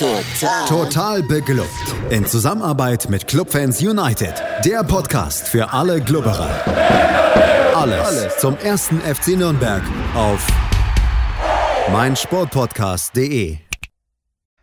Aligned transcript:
Total. 0.00 0.66
Total 0.66 1.22
beglückt. 1.22 1.68
In 2.08 2.24
Zusammenarbeit 2.24 3.10
mit 3.10 3.26
Clubfans 3.26 3.82
United. 3.82 4.32
Der 4.64 4.82
Podcast 4.82 5.46
für 5.46 5.74
alle 5.74 6.00
Glubberer. 6.00 6.48
Alles, 7.74 8.06
Alles 8.06 8.38
zum 8.38 8.56
ersten 8.56 9.02
FC 9.02 9.36
Nürnberg 9.36 9.82
auf 10.14 10.46
meinsportpodcast.de. 11.92 13.58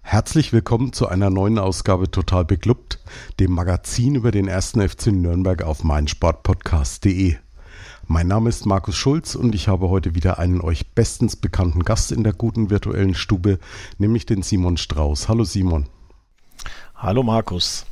Herzlich 0.01 0.53
willkommen 0.53 0.91
zu 0.91 1.07
einer 1.07 1.29
neuen 1.29 1.59
Ausgabe 1.59 2.09
Total 2.09 2.43
beglückt, 2.43 2.97
dem 3.39 3.51
Magazin 3.51 4.15
über 4.15 4.31
den 4.31 4.47
ersten 4.47 4.81
FC 4.81 5.11
Nürnberg 5.11 5.61
auf 5.61 5.83
meinsportpodcast.de. 5.83 7.35
Mein 8.09 8.27
Name 8.27 8.47
ist 8.47 8.65
Markus 8.65 8.95
Schulz 8.95 9.35
und 9.35 9.53
ich 9.53 9.67
habe 9.67 9.89
heute 9.89 10.15
wieder 10.15 10.39
einen 10.39 10.61
euch 10.61 10.91
bestens 10.91 11.35
bekannten 11.35 11.83
Gast 11.83 12.13
in 12.13 12.23
der 12.23 12.31
guten 12.31 12.69
virtuellen 12.69 13.15
Stube, 13.15 13.59
nämlich 13.97 14.25
den 14.25 14.43
Simon 14.43 14.77
Strauß. 14.77 15.27
Hallo 15.27 15.43
Simon. 15.43 15.87
Hallo 16.95 17.21
Markus. 17.21 17.85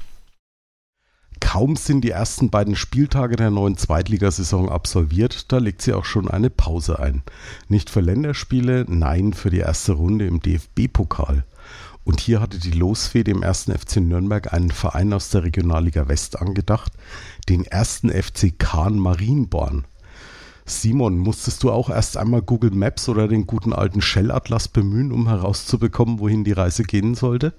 Kaum 1.41 1.75
sind 1.75 1.99
die 2.05 2.11
ersten 2.11 2.49
beiden 2.49 2.77
Spieltage 2.77 3.35
der 3.35 3.51
neuen 3.51 3.75
Zweitligasaison 3.75 4.69
absolviert, 4.69 5.51
da 5.51 5.57
legt 5.57 5.81
sie 5.81 5.91
auch 5.91 6.05
schon 6.05 6.31
eine 6.31 6.49
Pause 6.49 6.97
ein. 6.97 7.21
Nicht 7.67 7.89
für 7.89 7.99
Länderspiele, 7.99 8.85
nein 8.87 9.33
für 9.33 9.49
die 9.49 9.59
erste 9.59 9.91
Runde 9.91 10.27
im 10.27 10.39
DFB-Pokal. 10.39 11.43
Und 12.05 12.21
hier 12.21 12.39
hatte 12.39 12.59
die 12.59 12.71
Losfee 12.71 13.25
dem 13.25 13.43
ersten 13.43 13.77
FC 13.77 13.97
Nürnberg 13.97 14.53
einen 14.53 14.71
Verein 14.71 15.11
aus 15.11 15.29
der 15.29 15.43
Regionalliga 15.43 16.07
West 16.07 16.39
angedacht, 16.39 16.93
den 17.49 17.65
ersten 17.65 18.09
FC 18.09 18.57
Kahn 18.57 18.97
Marienborn. 18.97 19.85
Simon, 20.65 21.19
musstest 21.19 21.61
du 21.61 21.71
auch 21.71 21.89
erst 21.89 22.17
einmal 22.17 22.41
Google 22.41 22.71
Maps 22.71 23.07
oder 23.07 23.27
den 23.27 23.45
guten 23.45 23.71
alten 23.71 24.01
Shell-Atlas 24.01 24.67
bemühen, 24.67 25.11
um 25.11 25.27
herauszubekommen, 25.27 26.19
wohin 26.19 26.43
die 26.43 26.53
Reise 26.53 26.83
gehen 26.83 27.13
sollte? 27.13 27.53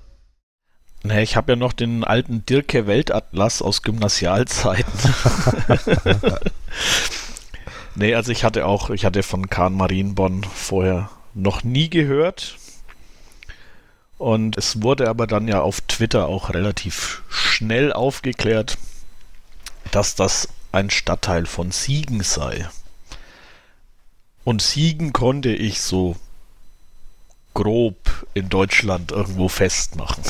Nee, 1.04 1.22
ich 1.22 1.36
habe 1.36 1.52
ja 1.52 1.56
noch 1.56 1.72
den 1.72 2.02
alten 2.02 2.44
Dirke 2.46 2.88
Weltatlas 2.88 3.62
aus 3.62 3.82
Gymnasialzeiten. 3.82 5.14
nee, 7.94 8.12
also 8.14 8.32
ich 8.32 8.42
hatte 8.42 8.66
auch, 8.66 8.90
ich 8.90 9.04
hatte 9.04 9.22
von 9.22 9.48
Kahn 9.48 9.74
Marienborn 9.74 10.42
vorher 10.42 11.10
noch 11.32 11.62
nie 11.62 11.88
gehört. 11.88 12.56
Und 14.18 14.56
es 14.56 14.82
wurde 14.82 15.08
aber 15.08 15.28
dann 15.28 15.46
ja 15.46 15.60
auf 15.60 15.80
Twitter 15.82 16.26
auch 16.26 16.50
relativ 16.50 17.22
schnell 17.28 17.92
aufgeklärt, 17.92 18.78
dass 19.92 20.16
das 20.16 20.48
ein 20.72 20.90
Stadtteil 20.90 21.46
von 21.46 21.70
Siegen 21.70 22.22
sei. 22.22 22.66
Und 24.46 24.62
Siegen 24.62 25.12
konnte 25.12 25.48
ich 25.48 25.80
so 25.80 26.14
grob 27.52 27.96
in 28.32 28.48
Deutschland 28.48 29.10
irgendwo 29.10 29.48
festmachen. 29.48 30.22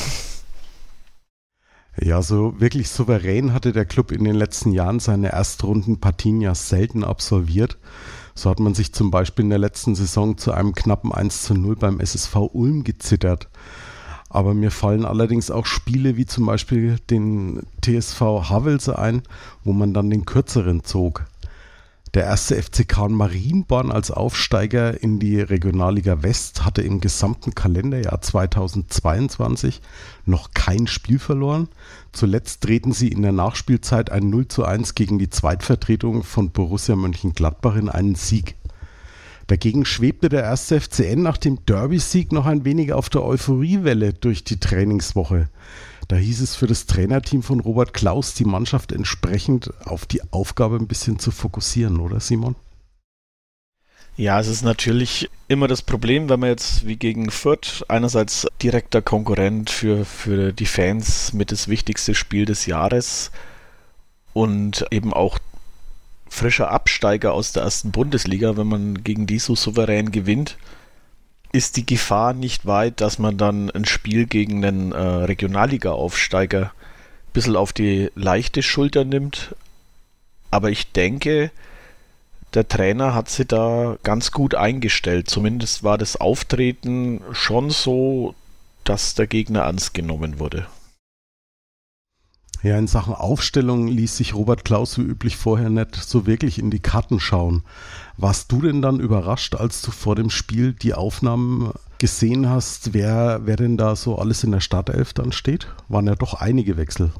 Ja, 2.01 2.23
so 2.23 2.59
wirklich 2.59 2.89
souverän 2.89 3.53
hatte 3.53 3.73
der 3.73 3.85
Club 3.85 4.11
in 4.11 4.23
den 4.23 4.33
letzten 4.33 4.71
Jahren 4.71 4.99
seine 4.99 5.33
Erstrunden-Partien 5.33 6.41
ja 6.41 6.55
selten 6.55 7.03
absolviert. 7.03 7.77
So 8.33 8.49
hat 8.49 8.59
man 8.59 8.73
sich 8.73 8.91
zum 8.91 9.11
Beispiel 9.11 9.43
in 9.45 9.51
der 9.51 9.59
letzten 9.59 9.93
Saison 9.93 10.35
zu 10.35 10.51
einem 10.51 10.73
knappen 10.73 11.11
1 11.11 11.43
zu 11.43 11.53
0 11.53 11.75
beim 11.75 11.99
SSV 11.99 12.37
Ulm 12.53 12.83
gezittert. 12.83 13.49
Aber 14.29 14.55
mir 14.55 14.71
fallen 14.71 15.05
allerdings 15.05 15.51
auch 15.51 15.67
Spiele 15.67 16.17
wie 16.17 16.25
zum 16.25 16.47
Beispiel 16.47 16.97
den 17.11 17.67
TSV 17.85 18.49
Havelse 18.49 18.97
ein, 18.97 19.21
wo 19.63 19.73
man 19.73 19.93
dann 19.93 20.09
den 20.09 20.25
kürzeren 20.25 20.83
zog. 20.83 21.27
Der 22.13 22.23
erste 22.23 22.61
FC 22.61 22.87
Kahn 22.87 23.11
Marienborn 23.11 23.91
als 23.91 24.11
Aufsteiger 24.11 25.01
in 25.03 25.19
die 25.19 25.41
Regionalliga 25.41 26.23
West 26.23 26.63
hatte 26.63 26.81
im 26.81 27.01
gesamten 27.01 27.53
Kalenderjahr 27.53 28.21
2022 28.21 29.81
noch 30.25 30.51
kein 30.53 30.87
Spiel 30.87 31.19
verloren. 31.19 31.67
Zuletzt 32.13 32.65
drehten 32.65 32.93
sie 32.93 33.09
in 33.09 33.23
der 33.23 33.33
Nachspielzeit 33.33 34.09
ein 34.09 34.29
0 34.29 34.47
zu 34.47 34.63
1 34.63 34.95
gegen 34.95 35.19
die 35.19 35.29
Zweitvertretung 35.29 36.23
von 36.23 36.51
Borussia 36.51 36.95
Mönchengladbach 36.95 37.75
in 37.75 37.89
einen 37.89 38.15
Sieg. 38.15 38.55
Dagegen 39.47 39.85
schwebte 39.85 40.29
der 40.29 40.43
erste 40.43 40.79
FCN 40.79 41.21
nach 41.21 41.37
dem 41.37 41.65
Derby-Sieg 41.65 42.31
noch 42.31 42.45
ein 42.45 42.63
wenig 42.65 42.93
auf 42.93 43.09
der 43.09 43.23
Euphoriewelle 43.23 44.13
durch 44.13 44.43
die 44.43 44.59
Trainingswoche. 44.59 45.49
Da 46.07 46.15
hieß 46.15 46.41
es 46.41 46.55
für 46.55 46.67
das 46.67 46.85
Trainerteam 46.85 47.43
von 47.43 47.59
Robert 47.59 47.93
Klaus, 47.93 48.33
die 48.33 48.45
Mannschaft 48.45 48.91
entsprechend 48.91 49.73
auf 49.85 50.05
die 50.05 50.21
Aufgabe 50.31 50.77
ein 50.77 50.87
bisschen 50.87 51.19
zu 51.19 51.31
fokussieren, 51.31 51.99
oder 51.99 52.19
Simon? 52.19 52.55
Ja, 54.15 54.39
es 54.39 54.47
ist 54.47 54.63
natürlich 54.63 55.29
immer 55.47 55.67
das 55.67 55.81
Problem, 55.81 56.29
wenn 56.29 56.39
man 56.39 56.49
jetzt 56.49 56.87
wie 56.87 56.95
gegen 56.95 57.29
Fürth 57.29 57.85
einerseits 57.87 58.47
direkter 58.63 59.01
Konkurrent 59.01 59.69
für, 59.69 60.05
für 60.05 60.53
die 60.53 60.65
Fans 60.65 61.33
mit 61.33 61.51
das 61.51 61.67
wichtigste 61.67 62.15
Spiel 62.15 62.45
des 62.45 62.65
Jahres 62.65 63.31
und 64.33 64.87
eben 64.91 65.13
auch 65.13 65.37
frischer 66.29 66.71
Absteiger 66.71 67.33
aus 67.33 67.51
der 67.51 67.63
ersten 67.63 67.91
Bundesliga, 67.91 68.57
wenn 68.57 68.67
man 68.67 69.03
gegen 69.03 69.27
die 69.27 69.39
so 69.39 69.55
souverän 69.55 70.11
gewinnt, 70.11 70.57
ist 71.51 71.77
die 71.77 71.85
Gefahr 71.85 72.33
nicht 72.33 72.65
weit, 72.65 73.01
dass 73.01 73.19
man 73.19 73.37
dann 73.37 73.71
ein 73.71 73.85
Spiel 73.85 74.25
gegen 74.25 74.63
einen 74.63 74.91
äh, 74.91 74.97
Regionalliga-Aufsteiger 74.97 76.63
ein 76.63 77.33
bisschen 77.33 77.55
auf 77.55 77.73
die 77.73 78.11
leichte 78.15 78.61
Schulter 78.63 79.05
nimmt. 79.05 79.55
Aber 80.51 80.69
ich 80.69 80.91
denke, 80.91 81.51
der 82.53 82.67
Trainer 82.67 83.13
hat 83.13 83.29
sie 83.29 83.45
da 83.45 83.97
ganz 84.03 84.31
gut 84.31 84.55
eingestellt. 84.55 85.29
Zumindest 85.29 85.83
war 85.83 85.97
das 85.97 86.15
Auftreten 86.15 87.21
schon 87.31 87.69
so, 87.69 88.35
dass 88.83 89.15
der 89.15 89.27
Gegner 89.27 89.61
ernst 89.61 89.93
genommen 89.93 90.39
wurde. 90.39 90.67
Ja, 92.63 92.77
in 92.77 92.87
Sachen 92.87 93.13
Aufstellung 93.13 93.87
ließ 93.87 94.17
sich 94.17 94.33
Robert 94.33 94.65
Klaus 94.65 94.97
wie 94.97 95.03
üblich 95.03 95.37
vorher 95.37 95.69
nicht 95.69 95.95
so 95.95 96.25
wirklich 96.25 96.57
in 96.57 96.71
die 96.71 96.79
Karten 96.79 97.19
schauen. 97.19 97.63
Warst 98.17 98.51
du 98.51 98.61
denn 98.61 98.81
dann 98.81 98.99
überrascht, 98.99 99.55
als 99.55 99.81
du 99.81 99.91
vor 99.91 100.15
dem 100.15 100.31
Spiel 100.31 100.73
die 100.73 100.95
Aufnahmen 100.95 101.71
gesehen 101.99 102.49
hast, 102.49 102.93
wer, 102.93 103.41
wer 103.43 103.55
denn 103.55 103.77
da 103.77 103.95
so 103.95 104.17
alles 104.17 104.43
in 104.43 104.51
der 104.51 104.59
Startelf 104.59 105.13
dann 105.13 105.31
steht? 105.31 105.67
Waren 105.87 106.07
ja 106.07 106.15
doch 106.15 106.33
einige 106.33 106.77
Wechsel. 106.77 107.11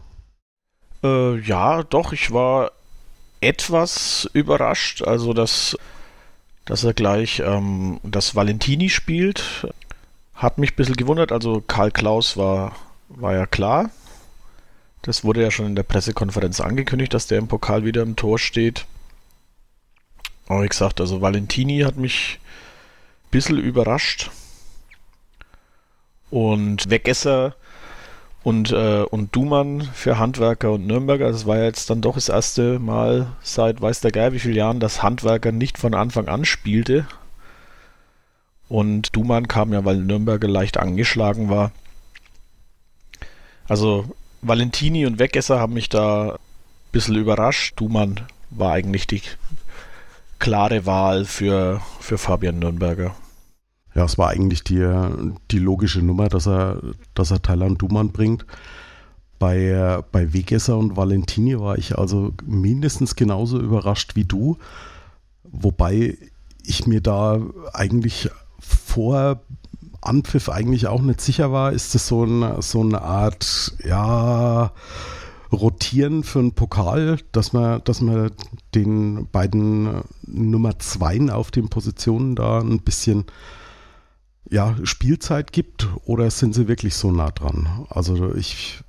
Äh, 1.04 1.40
ja, 1.40 1.84
doch, 1.84 2.14
ich 2.14 2.32
war 2.32 2.72
etwas 3.42 4.28
überrascht. 4.34 5.04
Also, 5.04 5.34
dass, 5.34 5.78
dass 6.66 6.84
er 6.84 6.94
gleich 6.94 7.42
ähm, 7.46 8.00
das 8.04 8.36
Valentini 8.36 8.90
spielt, 8.90 9.68
hat 10.34 10.58
mich 10.58 10.74
ein 10.74 10.76
bisschen 10.76 10.96
gewundert. 10.96 11.32
Also, 11.32 11.62
Karl 11.66 11.92
Klaus 11.92 12.38
war, 12.38 12.76
war 13.10 13.36
ja 13.36 13.46
klar. 13.46 13.92
Das 15.08 15.24
wurde 15.24 15.42
ja 15.42 15.52
schon 15.52 15.68
in 15.68 15.76
der 15.76 15.84
Pressekonferenz 15.84 16.60
angekündigt, 16.60 17.14
dass 17.14 17.28
der 17.28 17.38
im 17.38 17.48
Pokal 17.48 17.86
wieder 17.86 18.02
im 18.02 18.18
Tor 18.18 18.38
steht. 18.38 18.86
Aber 20.50 20.64
wie 20.64 20.68
gesagt, 20.68 21.00
also 21.00 21.22
Valentini 21.22 21.80
hat 21.80 21.96
mich 21.96 22.40
ein 23.24 23.32
bisschen 23.32 23.58
überrascht. 23.58 24.32
Und 26.30 26.90
Wegesser 26.90 27.56
und, 28.44 28.74
äh, 28.74 29.04
und 29.04 29.34
Dumann 29.34 29.82
für 29.94 30.18
Handwerker 30.18 30.74
und 30.74 30.86
Nürnberger, 30.86 31.32
das 31.32 31.46
war 31.46 31.56
ja 31.56 31.64
jetzt 31.64 31.90
dann 31.90 32.02
doch 32.02 32.16
das 32.16 32.28
erste 32.28 32.78
Mal 32.78 33.28
seit 33.42 33.82
weiß 33.82 34.02
der 34.02 34.12
Geil 34.12 34.34
wie 34.34 34.40
vielen 34.40 34.56
Jahren, 34.56 34.82
dass 34.82 35.04
Handwerker 35.04 35.54
nicht 35.54 35.78
von 35.78 35.94
Anfang 35.94 36.28
an 36.28 36.44
spielte. 36.44 37.08
Und 38.68 39.16
Dumann 39.16 39.48
kam 39.48 39.72
ja, 39.72 39.86
weil 39.86 40.00
Nürnberger 40.00 40.50
leicht 40.50 40.76
angeschlagen 40.76 41.50
war. 41.50 41.72
Also 43.70 44.06
Valentini 44.42 45.06
und 45.06 45.20
Wegesser 45.20 45.60
haben 45.60 45.74
mich 45.74 45.90
da 45.90 46.32
ein 46.32 46.38
bisschen 46.92 47.16
überrascht. 47.16 47.80
Dumann 47.80 48.22
war 48.50 48.74
eigentlich 48.74 49.08
die 49.08 49.22
klare 50.40 50.86
Wahl 50.86 51.26
für, 51.26 51.82
für 52.00 52.18
Fabian 52.18 52.60
Nürnberger. 52.60 53.16
Ja, 53.96 54.06
es 54.06 54.18
war 54.18 54.30
eigentlich 54.30 54.64
die, 54.64 54.88
die 55.50 55.60
logische 55.60 56.02
Nummer, 56.02 56.30
dass 56.30 56.48
er, 56.48 56.82
dass 57.16 57.32
er 57.32 57.42
Thailand 57.42 57.82
Duman 57.82 58.12
bringt. 58.12 58.46
Bei, 59.40 60.04
bei 60.12 60.34
Wegesser 60.34 60.78
und 60.78 60.98
Valentini 60.98 61.60
war 61.60 61.78
ich 61.78 61.98
also 61.98 62.34
mindestens 62.46 63.16
genauso 63.16 63.60
überrascht 63.60 64.16
wie 64.16 64.26
du. 64.26 64.58
Wobei 65.44 66.18
ich 66.64 66.86
mir 66.86 67.02
da 67.02 67.40
eigentlich 67.74 68.30
vor 68.60 69.42
Anpfiff 70.02 70.50
eigentlich 70.50 70.88
auch 70.88 71.02
nicht 71.02 71.22
sicher 71.22 71.52
war. 71.52 71.72
Ist 71.72 71.96
das 71.96 72.08
so, 72.08 72.24
ein, 72.24 72.62
so 72.62 72.82
eine 72.82 73.02
Art, 73.02 73.74
ja, 73.84 74.72
rotieren 75.52 76.24
für 76.24 76.40
einen 76.40 76.54
Pokal, 76.54 77.20
dass 77.32 77.54
man, 77.54 77.82
dass 77.84 78.02
man 78.02 78.32
den 78.76 79.28
beiden 79.32 80.02
Nummer 80.26 80.78
2 80.78 81.32
auf 81.32 81.52
den 81.52 81.70
Positionen 81.70 82.36
da 82.36 82.60
ein 82.60 82.82
bisschen 82.82 83.26
ja, 84.50 84.76
Spielzeit 84.84 85.52
gibt 85.52 85.88
oder 86.06 86.30
sind 86.32 86.54
sie 86.54 86.68
wirklich 86.68 86.96
so 86.96 87.12
nah 87.12 87.32
dran? 87.32 87.86
Also 87.90 88.34
ich 88.36 88.84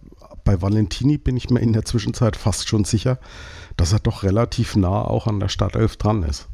bei 0.49 0.63
Valentini 0.63 1.19
bin 1.19 1.37
ich 1.37 1.51
mir 1.51 1.61
in 1.61 1.75
der 1.75 1.85
Zwischenzeit 1.85 2.35
fast 2.35 2.71
schon 2.71 2.85
sicher, 2.85 3.19
dass 3.77 3.93
er 3.93 3.99
doch 3.99 4.23
relativ 4.23 4.77
nah 4.77 5.03
auch 5.03 5.27
an 5.27 5.41
der 5.41 5.51
Startelf 5.51 5.99
dran 5.99 6.23
ist. 6.23 6.49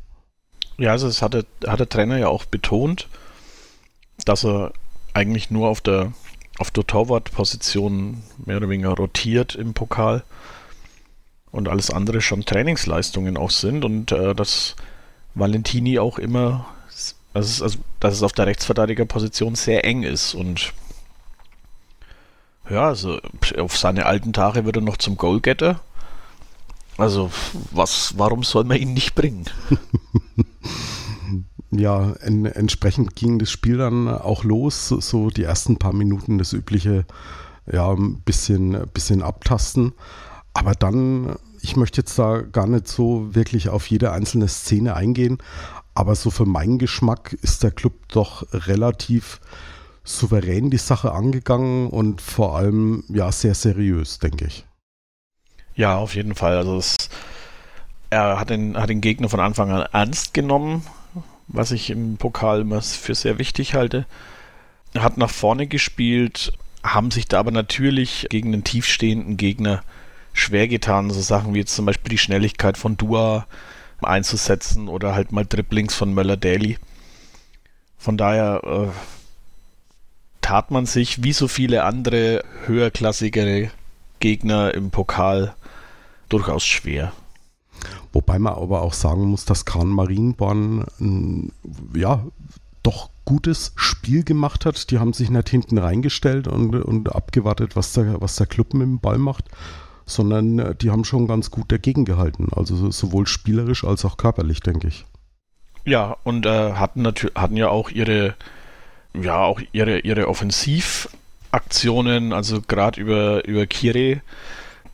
Ja, 0.79 0.91
also 0.91 1.07
das 1.07 1.23
hat 1.23 1.35
der, 1.35 1.45
hat 1.65 1.79
der 1.79 1.89
Trainer 1.89 2.19
ja 2.19 2.27
auch 2.27 2.45
betont, 2.45 3.09
dass 4.25 4.45
er 4.45 4.73
eigentlich 5.13 5.51
nur 5.51 5.69
auf 5.69 5.81
der 5.81 6.13
auf 6.59 6.71
der 6.71 6.87
Torwartposition 6.87 8.23
mehr 8.45 8.59
oder 8.59 8.69
weniger 8.69 8.91
rotiert 8.91 9.57
im 9.57 9.75
Pokal 9.75 10.23
und 11.51 11.69
alles 11.69 11.91
andere 11.91 12.21
schon 12.21 12.45
Trainingsleistungen 12.45 13.37
auch 13.37 13.51
sind 13.51 13.85
und 13.85 14.13
äh, 14.13 14.35
dass 14.35 14.77
Valentini 15.35 15.99
auch 15.99 16.19
immer, 16.19 16.67
also, 17.33 17.65
also 17.65 17.79
dass 17.99 18.15
es 18.15 18.23
auf 18.23 18.33
der 18.33 18.47
Rechtsverteidigerposition 18.47 19.57
sehr 19.57 19.85
eng 19.85 20.05
ist 20.05 20.35
und 20.35 20.73
ja, 22.71 22.87
also 22.87 23.21
auf 23.59 23.77
seine 23.77 24.07
alten 24.07 24.33
Tage 24.33 24.65
wird 24.65 24.77
er 24.77 24.83
noch 24.83 24.97
zum 24.97 25.17
Goalgetter. 25.17 25.81
Also, 26.97 27.31
was, 27.73 28.15
warum 28.17 28.43
soll 28.43 28.65
man 28.65 28.79
ihn 28.79 28.95
nicht 28.95 29.15
bringen? 29.15 29.45
ja, 31.79 32.13
en, 32.21 32.47
entsprechend 32.47 33.17
ging 33.17 33.39
das 33.39 33.51
Spiel 33.51 33.79
dann 33.79 34.09
auch 34.09 34.45
los. 34.45 34.89
So 34.89 35.31
die 35.31 35.45
ersten 35.45 35.77
paar 35.77 35.95
Minuten 35.95 36.39
das 36.39 36.53
übliche, 36.53 37.05
ja, 37.71 37.91
ein 37.91 38.21
bisschen, 38.23 38.87
bisschen 38.93 39.23
abtasten. 39.23 39.93
Aber 40.53 40.75
dann, 40.75 41.37
ich 41.63 41.77
möchte 41.77 42.01
jetzt 42.01 42.19
da 42.19 42.41
gar 42.41 42.67
nicht 42.67 42.89
so 42.89 43.35
wirklich 43.35 43.69
auf 43.69 43.87
jede 43.89 44.13
einzelne 44.13 44.49
Szene 44.49 44.95
eingehen. 44.95 45.39
Aber 45.95 46.15
so 46.15 46.31
für 46.31 46.47
meinen 46.47 46.79
Geschmack 46.79 47.37
ist 47.43 47.63
der 47.63 47.71
Club 47.71 47.95
doch 48.09 48.47
relativ 48.53 49.41
souverän 50.05 50.71
die 50.71 50.79
Sache 50.79 51.13
angegangen 51.13 51.89
und 51.89 52.21
vor 52.21 52.57
allem 52.57 53.05
ja 53.09 53.33
sehr 53.33 53.55
seriös, 53.55 54.19
denke 54.19 54.47
ich. 54.47 54.67
Ja, 55.75 55.97
auf 55.97 56.15
jeden 56.15 56.35
Fall. 56.35 56.57
Also 56.57 56.77
es, 56.77 56.97
er 58.11 58.39
hat 58.39 58.51
den, 58.51 58.77
hat 58.77 58.91
den 58.91 59.01
Gegner 59.01 59.29
von 59.29 59.41
Anfang 59.41 59.71
an 59.71 59.87
ernst 59.93 60.35
genommen, 60.35 60.85
was 61.49 61.71
ich 61.71 61.91
im 61.91 62.17
Pokal 62.17 62.63
immer 62.63 62.83
für 62.83 63.15
sehr 63.15 63.39
wichtig 63.39 63.75
halte. 63.75 64.07
Hat 64.97 65.17
nach 65.17 65.31
vorne 65.31 65.67
gespielt, 65.67 66.53
haben 66.83 67.11
sich 67.11 67.27
da 67.27 67.41
aber 67.41 67.51
natürlich 67.51 68.27
gegen 68.31 68.53
den 68.53 68.65
tiefstehenden 68.65 69.37
Gegner 69.37 69.83
schwer 70.33 70.69
getan. 70.69 71.11
So 71.11 71.21
Sachen 71.21 71.55
wie 71.55 71.59
jetzt 71.59 71.75
zum 71.75 71.87
Beispiel 71.87 72.11
die 72.11 72.19
Schnelligkeit 72.19 72.77
von 72.77 72.97
Dua 72.97 73.47
einzusetzen 74.03 74.89
oder 74.89 75.15
halt 75.15 75.33
mal 75.33 75.47
Dribblings 75.47 75.95
von 75.95 76.13
Möller-Daly. 76.13 76.79
Von 77.97 78.17
daher 78.19 78.61
äh, 78.65 78.89
tat 80.43 80.71
man 80.71 80.85
sich 80.85 81.23
wie 81.23 81.33
so 81.33 81.49
viele 81.49 81.85
andere 81.85 82.45
höherklassigere 82.67 83.71
Gegner 84.21 84.75
im 84.75 84.91
Pokal 84.91 85.55
durchaus 86.29 86.65
schwer. 86.65 87.13
Wobei 88.13 88.39
man 88.39 88.55
aber 88.55 88.83
auch 88.83 88.93
sagen 88.93 89.25
muss, 89.25 89.45
dass 89.45 89.65
Kahn 89.65 89.89
Marienborn 89.89 90.85
ein, 91.01 91.53
ja, 91.95 92.25
doch 92.83 93.11
gutes 93.25 93.73
Spiel 93.77 94.25
gemacht 94.25 94.67
hat. 94.67 94.91
Die 94.91 94.99
haben 94.99 95.13
sich 95.13 95.31
nicht 95.31 95.49
hinten 95.49 95.79
reingestellt 95.79 96.49
und, 96.49 96.75
und 96.75 97.15
abgewartet, 97.15 97.77
was 97.77 97.93
der, 97.93 98.21
was 98.21 98.37
der 98.37 98.47
Club 98.47 98.75
mit 98.75 98.83
dem 98.83 99.01
Ball 99.01 99.19
macht, 99.19 99.45
sondern 100.05 100.77
die 100.79 100.91
haben 100.91 101.05
schon 101.05 101.27
ganz 101.27 101.51
gut 101.51 101.73
dagegen 101.73 102.05
gehalten. 102.05 102.49
Also 102.55 102.91
sowohl 102.91 103.27
spielerisch 103.27 103.85
als 103.85 104.05
auch 104.05 104.19
körperlich, 104.19 104.61
denke 104.61 104.89
ich. 104.89 105.07
Ja, 105.87 106.17
und 106.25 106.47
äh, 106.47 106.73
hatten, 106.73 107.03
natürlich, 107.03 107.37
hatten 107.37 107.57
ja 107.57 107.69
auch 107.69 107.91
ihre 107.91 108.35
ja 109.15 109.39
auch 109.39 109.61
ihre, 109.73 110.01
ihre 110.01 110.29
Offensivaktionen, 110.29 112.33
also 112.33 112.61
gerade 112.61 113.01
über, 113.01 113.47
über 113.47 113.67
Kire, 113.67 114.21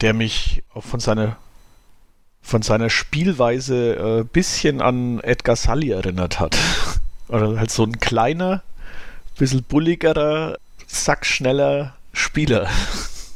der 0.00 0.14
mich 0.14 0.62
von 0.76 1.00
seiner 1.00 1.36
von 2.50 2.62
seiner 2.62 2.90
Spielweise 2.90 3.96
ein 3.98 4.20
äh, 4.22 4.24
bisschen 4.24 4.82
an 4.82 5.20
Edgar 5.20 5.54
Sully 5.54 5.90
erinnert 5.90 6.40
hat. 6.40 6.58
Oder 7.28 7.56
halt 7.60 7.70
so 7.70 7.84
ein 7.84 8.00
kleiner, 8.00 8.64
bisschen 9.38 9.62
bulligerer, 9.62 10.58
sackschneller 10.88 11.94
Spieler. 12.12 12.68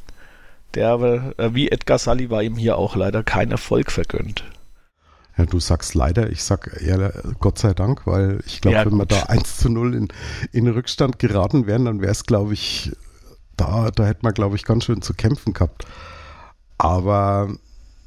Der 0.75 0.89
aber, 0.89 1.33
äh, 1.39 1.55
wie 1.55 1.71
Edgar 1.71 2.01
Sully, 2.01 2.29
war 2.29 2.43
ihm 2.43 2.57
hier 2.57 2.77
auch 2.77 2.97
leider 2.97 3.23
kein 3.23 3.53
Erfolg 3.53 3.93
vergönnt. 3.93 4.43
Ja, 5.39 5.47
du 5.47 5.61
sagst 5.61 5.95
leider, 5.95 6.31
ich 6.31 6.43
sag 6.43 6.83
eher 6.83 7.13
Gott 7.39 7.59
sei 7.59 7.73
Dank, 7.73 8.09
weil 8.09 8.41
ich 8.47 8.61
glaube, 8.61 8.79
ja, 8.79 8.85
wenn 8.85 8.97
wir 8.97 9.07
da 9.07 9.25
1 9.25 9.59
zu 9.59 9.69
0 9.69 9.95
in, 9.95 10.09
in 10.51 10.67
Rückstand 10.67 11.21
geraten 11.21 11.69
wären, 11.69 11.85
dann 11.85 12.01
wäre 12.01 12.11
es, 12.11 12.27
glaube 12.27 12.55
ich, 12.55 12.91
da, 13.57 13.93
da 13.93 14.07
hätte 14.07 14.21
man, 14.23 14.35
glaube 14.35 14.57
ich, 14.57 14.65
ganz 14.65 14.85
schön 14.85 15.03
zu 15.03 15.15
kämpfen 15.15 15.53
gehabt. 15.53 15.87
Aber 16.79 17.55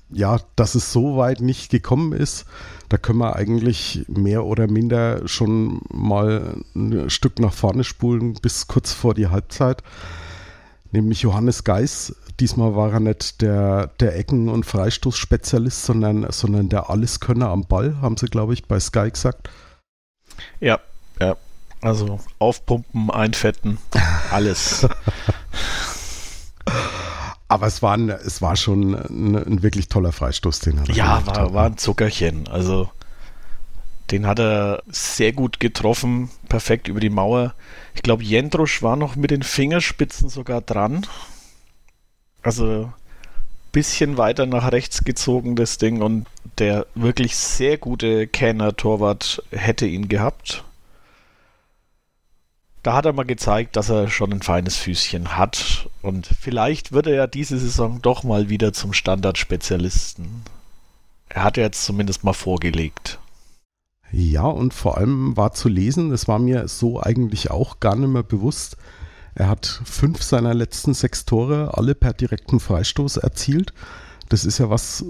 ja, 0.09 0.39
dass 0.55 0.75
es 0.75 0.91
so 0.91 1.17
weit 1.17 1.41
nicht 1.41 1.69
gekommen 1.69 2.13
ist, 2.13 2.45
da 2.89 2.97
können 2.97 3.19
wir 3.19 3.35
eigentlich 3.35 4.05
mehr 4.07 4.45
oder 4.45 4.67
minder 4.67 5.27
schon 5.27 5.81
mal 5.91 6.57
ein 6.75 7.09
Stück 7.09 7.39
nach 7.39 7.53
vorne 7.53 7.83
spulen 7.83 8.33
bis 8.35 8.67
kurz 8.67 8.93
vor 8.93 9.13
die 9.13 9.27
Halbzeit. 9.27 9.83
Nämlich 10.91 11.21
Johannes 11.21 11.65
Geis 11.65 12.15
Diesmal 12.39 12.75
war 12.75 12.93
er 12.93 12.99
nicht 12.99 13.41
der, 13.41 13.87
der 13.99 14.15
Ecken- 14.15 14.49
und 14.49 14.63
Freistoßspezialist, 14.63 15.83
sondern, 15.83 16.31
sondern 16.31 16.69
der 16.69 16.89
Alleskönner 16.91 17.49
am 17.49 17.65
Ball, 17.65 17.99
haben 17.99 18.15
sie, 18.15 18.27
glaube 18.27 18.53
ich, 18.53 18.65
bei 18.65 18.79
Sky 18.79 19.09
gesagt. 19.09 19.49
Ja, 20.59 20.79
ja. 21.19 21.35
Also 21.81 22.19
aufpumpen, 22.37 23.09
einfetten, 23.09 23.79
alles. 24.31 24.87
Aber 27.47 27.67
es 27.67 27.81
war, 27.81 27.95
ein, 27.95 28.09
es 28.09 28.41
war 28.41 28.55
schon 28.55 28.93
ein, 28.93 29.35
ein 29.35 29.63
wirklich 29.63 29.87
toller 29.87 30.11
Freistoß, 30.11 30.59
den 30.59 30.79
er 30.79 30.89
Ja, 30.93 31.25
war, 31.25 31.37
hat. 31.37 31.53
war 31.53 31.65
ein 31.65 31.77
Zuckerchen. 31.77 32.47
Also 32.47 32.89
den 34.11 34.25
hat 34.27 34.39
er 34.39 34.83
sehr 34.87 35.33
gut 35.33 35.59
getroffen, 35.59 36.29
perfekt 36.49 36.87
über 36.87 36.99
die 36.99 37.09
Mauer. 37.09 37.53
Ich 37.95 38.03
glaube, 38.03 38.23
Jendrusch 38.23 38.81
war 38.81 38.95
noch 38.95 39.15
mit 39.15 39.31
den 39.31 39.43
Fingerspitzen 39.43 40.29
sogar 40.29 40.61
dran. 40.61 41.05
Also 42.41 42.91
bisschen 43.71 44.17
weiter 44.17 44.45
nach 44.45 44.71
rechts 44.71 45.03
gezogen, 45.03 45.55
das 45.55 45.77
Ding, 45.77 46.01
und 46.01 46.25
der 46.57 46.87
wirklich 46.95 47.35
sehr 47.35 47.77
gute 47.77 48.27
Kenner-Torwart 48.27 49.43
hätte 49.51 49.85
ihn 49.85 50.07
gehabt. 50.07 50.63
Da 52.83 52.93
hat 52.93 53.05
er 53.05 53.13
mal 53.13 53.23
gezeigt, 53.23 53.75
dass 53.75 53.89
er 53.89 54.09
schon 54.09 54.31
ein 54.31 54.41
feines 54.41 54.77
Füßchen 54.77 55.37
hat. 55.37 55.89
Und 56.01 56.27
vielleicht 56.39 56.91
wird 56.91 57.07
er 57.07 57.15
ja 57.15 57.27
diese 57.27 57.57
Saison 57.57 58.01
doch 58.01 58.23
mal 58.23 58.49
wieder 58.49 58.71
zum 58.73 58.93
Standardspezialisten. 58.93 60.43
Er 61.29 61.43
hat 61.43 61.57
jetzt 61.57 61.83
zumindest 61.83 62.23
mal 62.23 62.33
vorgelegt. 62.33 63.19
Ja, 64.11 64.43
und 64.43 64.73
vor 64.73 64.97
allem 64.97 65.35
war 65.35 65.51
zu 65.53 65.67
lesen, 65.67 66.11
das 66.11 66.29
war 66.29 66.39
mir 66.39 66.69
so 66.69 67.01
eigentlich 67.01 67.51
auch 67.51 67.81
gar 67.81 67.97
nicht 67.97 68.07
mehr 68.07 68.23
bewusst, 68.23 68.77
er 69.37 69.49
hat 69.49 69.81
fünf 69.85 70.23
seiner 70.23 70.55
letzten 70.55 70.95
sechs 70.95 71.23
Tore 71.23 71.77
alle 71.77 71.93
per 71.93 72.11
direkten 72.11 72.59
Freistoß 72.59 73.17
erzielt. 73.17 73.71
Das 74.29 74.45
ist 74.45 74.57
ja 74.57 74.71
was, 74.71 75.05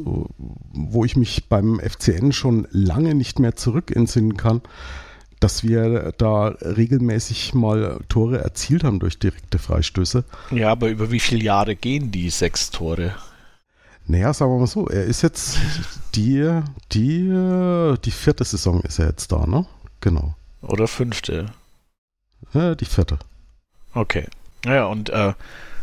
wo 0.74 1.06
ich 1.06 1.16
mich 1.16 1.48
beim 1.48 1.80
FCN 1.80 2.34
schon 2.34 2.68
lange 2.72 3.16
nicht 3.16 3.40
mehr 3.40 3.56
zurück 3.56 3.96
entsinnen 3.96 4.36
kann, 4.36 4.62
dass 5.40 5.64
wir 5.64 6.14
da 6.18 6.48
regelmäßig 6.48 7.54
mal 7.54 8.00
Tore 8.10 8.40
erzielt 8.40 8.84
haben 8.84 9.00
durch 9.00 9.20
direkte 9.20 9.60
Freistöße. 9.60 10.24
Ja, 10.52 10.72
aber 10.72 10.90
über 10.90 11.12
wie 11.12 11.20
viele 11.20 11.44
Jahre 11.44 11.76
gehen 11.76 12.12
die 12.12 12.30
sechs 12.30 12.72
Tore? 12.72 13.16
Naja, 14.08 14.34
sagen 14.34 14.52
wir 14.52 14.60
mal 14.60 14.68
so, 14.68 14.88
er 14.88 15.04
ist 15.04 15.22
jetzt 15.22 15.60
die, 16.16 16.62
die, 16.94 17.28
die 18.04 18.12
vierte 18.12 18.44
Saison 18.44 18.82
ist 18.82 19.00
er 19.00 19.08
jetzt 19.08 19.32
da, 19.32 19.46
ne? 19.46 19.66
Genau. 20.00 20.34
Oder 20.62 20.88
fünfte? 20.88 21.48
Ja, 22.54 22.76
die 22.76 22.86
vierte. 22.86 23.20
Okay. 23.94 24.28
Naja, 24.64 24.86
und, 24.86 25.10
äh, 25.10 25.34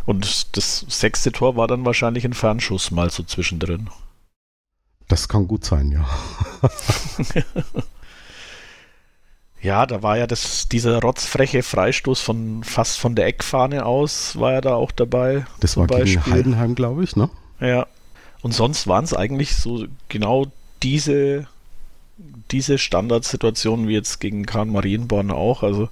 und 0.07 0.57
das 0.57 0.87
sechste 0.89 1.33
Tor 1.33 1.57
war 1.57 1.69
dann 1.69 1.85
wahrscheinlich 1.85 2.25
ein 2.25 2.33
Fernschuss 2.33 2.91
mal 2.91 3.11
so 3.11 3.23
zwischendrin. 3.23 3.91
Das 5.09 5.29
kann 5.29 5.47
gut 5.47 5.65
sein, 5.65 5.93
ja. 5.93 6.09
ja, 9.65 9.87
da 9.87 10.03
war 10.03 10.19
ja 10.19 10.27
das, 10.27 10.69
dieser 10.69 11.01
rotzfreche 11.01 11.63
Freistoß 11.63 12.21
von 12.21 12.63
fast 12.65 12.99
von 12.99 13.15
der 13.15 13.27
Eckfahne 13.27 13.87
aus, 13.87 14.39
war 14.39 14.53
ja 14.53 14.61
da 14.61 14.75
auch 14.75 14.93
dabei. 14.93 15.47
Das 15.61 15.79
war 15.79 15.87
Beispiel. 15.87 16.21
gegen 16.21 16.33
Heidenheim, 16.35 16.75
glaube 16.75 17.03
ich, 17.03 17.17
ne? 17.17 17.31
Ja. 17.61 17.87
Und 18.43 18.53
sonst 18.53 18.87
waren 18.87 19.05
es 19.05 19.15
eigentlich 19.15 19.57
so 19.57 19.87
genau 20.11 20.49
diese, 20.83 21.47
diese 22.51 22.77
Standardsituationen 22.77 23.89
wie 23.89 23.95
jetzt 23.95 24.21
gegen 24.21 24.45
Kahn 24.45 24.69
Marienborn 24.69 25.31
auch. 25.31 25.63
Also 25.63 25.89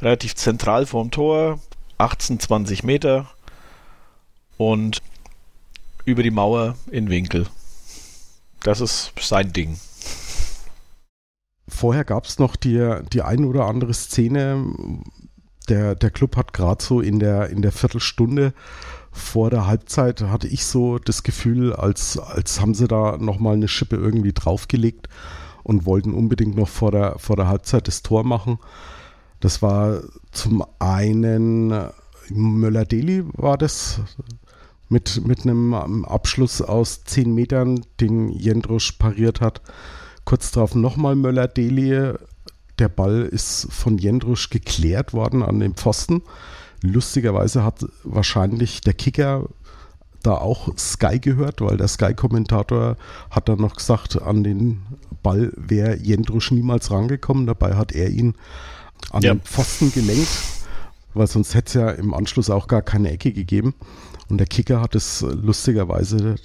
relativ 0.00 0.36
zentral 0.36 0.86
vorm 0.86 1.10
Tor, 1.10 1.58
18, 1.98 2.38
20 2.38 2.84
Meter 2.84 3.26
und 4.58 5.02
über 6.04 6.22
die 6.22 6.30
Mauer 6.30 6.76
in 6.88 7.10
Winkel. 7.10 7.48
Das 8.62 8.80
ist 8.80 9.12
sein 9.20 9.52
Ding. 9.52 9.80
Vorher 11.72 12.04
gab 12.04 12.26
es 12.26 12.38
noch 12.38 12.54
die, 12.56 12.96
die 13.12 13.22
ein 13.22 13.44
oder 13.44 13.66
andere 13.66 13.94
Szene. 13.94 14.64
Der, 15.68 15.94
der 15.94 16.10
Club 16.10 16.36
hat 16.36 16.52
gerade 16.52 16.84
so 16.84 17.00
in 17.00 17.18
der, 17.18 17.50
in 17.50 17.62
der 17.62 17.72
Viertelstunde 17.72 18.52
vor 19.12 19.50
der 19.50 19.66
Halbzeit 19.66 20.22
hatte 20.22 20.48
ich 20.48 20.64
so 20.64 20.98
das 20.98 21.22
Gefühl, 21.22 21.72
als, 21.72 22.18
als 22.18 22.60
haben 22.60 22.74
sie 22.74 22.88
da 22.88 23.18
nochmal 23.18 23.54
eine 23.54 23.68
Schippe 23.68 23.96
irgendwie 23.96 24.32
draufgelegt 24.32 25.08
und 25.62 25.84
wollten 25.84 26.14
unbedingt 26.14 26.56
noch 26.56 26.68
vor 26.68 26.90
der, 26.90 27.18
vor 27.18 27.36
der 27.36 27.48
Halbzeit 27.48 27.88
das 27.88 28.02
Tor 28.02 28.24
machen. 28.24 28.58
Das 29.40 29.60
war 29.60 30.00
zum 30.30 30.64
einen 30.78 31.74
Möller-Deli 32.30 33.24
war 33.34 33.58
das 33.58 34.00
mit, 34.88 35.26
mit 35.26 35.42
einem 35.42 36.04
Abschluss 36.04 36.62
aus 36.62 37.04
10 37.04 37.34
Metern, 37.34 37.84
den 38.00 38.30
Jendrusch 38.30 38.92
pariert 38.92 39.40
hat. 39.40 39.62
Kurz 40.24 40.50
darauf 40.50 40.74
nochmal 40.74 41.16
Möller-Deli. 41.16 42.14
Der 42.78 42.88
Ball 42.88 43.22
ist 43.22 43.68
von 43.70 43.98
Jendrusch 43.98 44.50
geklärt 44.50 45.12
worden 45.12 45.42
an 45.42 45.60
den 45.60 45.74
Pfosten. 45.74 46.22
Lustigerweise 46.82 47.64
hat 47.64 47.86
wahrscheinlich 48.02 48.80
der 48.80 48.94
Kicker 48.94 49.48
da 50.22 50.34
auch 50.34 50.76
Sky 50.78 51.18
gehört, 51.18 51.60
weil 51.60 51.76
der 51.76 51.88
Sky-Kommentator 51.88 52.96
hat 53.30 53.48
dann 53.48 53.58
noch 53.58 53.76
gesagt, 53.76 54.20
an 54.22 54.44
den 54.44 54.82
Ball 55.22 55.52
wäre 55.56 55.96
Jendrusch 55.96 56.50
niemals 56.50 56.90
rangekommen. 56.90 57.46
Dabei 57.46 57.74
hat 57.74 57.92
er 57.92 58.08
ihn 58.10 58.34
an 59.10 59.22
ja. 59.22 59.34
den 59.34 59.40
Pfosten 59.40 59.92
gelenkt, 59.92 60.28
weil 61.14 61.26
sonst 61.26 61.54
hätte 61.54 61.66
es 61.66 61.74
ja 61.74 61.90
im 61.90 62.14
Anschluss 62.14 62.50
auch 62.50 62.68
gar 62.68 62.82
keine 62.82 63.10
Ecke 63.10 63.32
gegeben. 63.32 63.74
Und 64.28 64.38
der 64.38 64.46
Kicker 64.46 64.80
hat 64.80 64.94
es 64.94 65.22
lustigerweise 65.22 66.36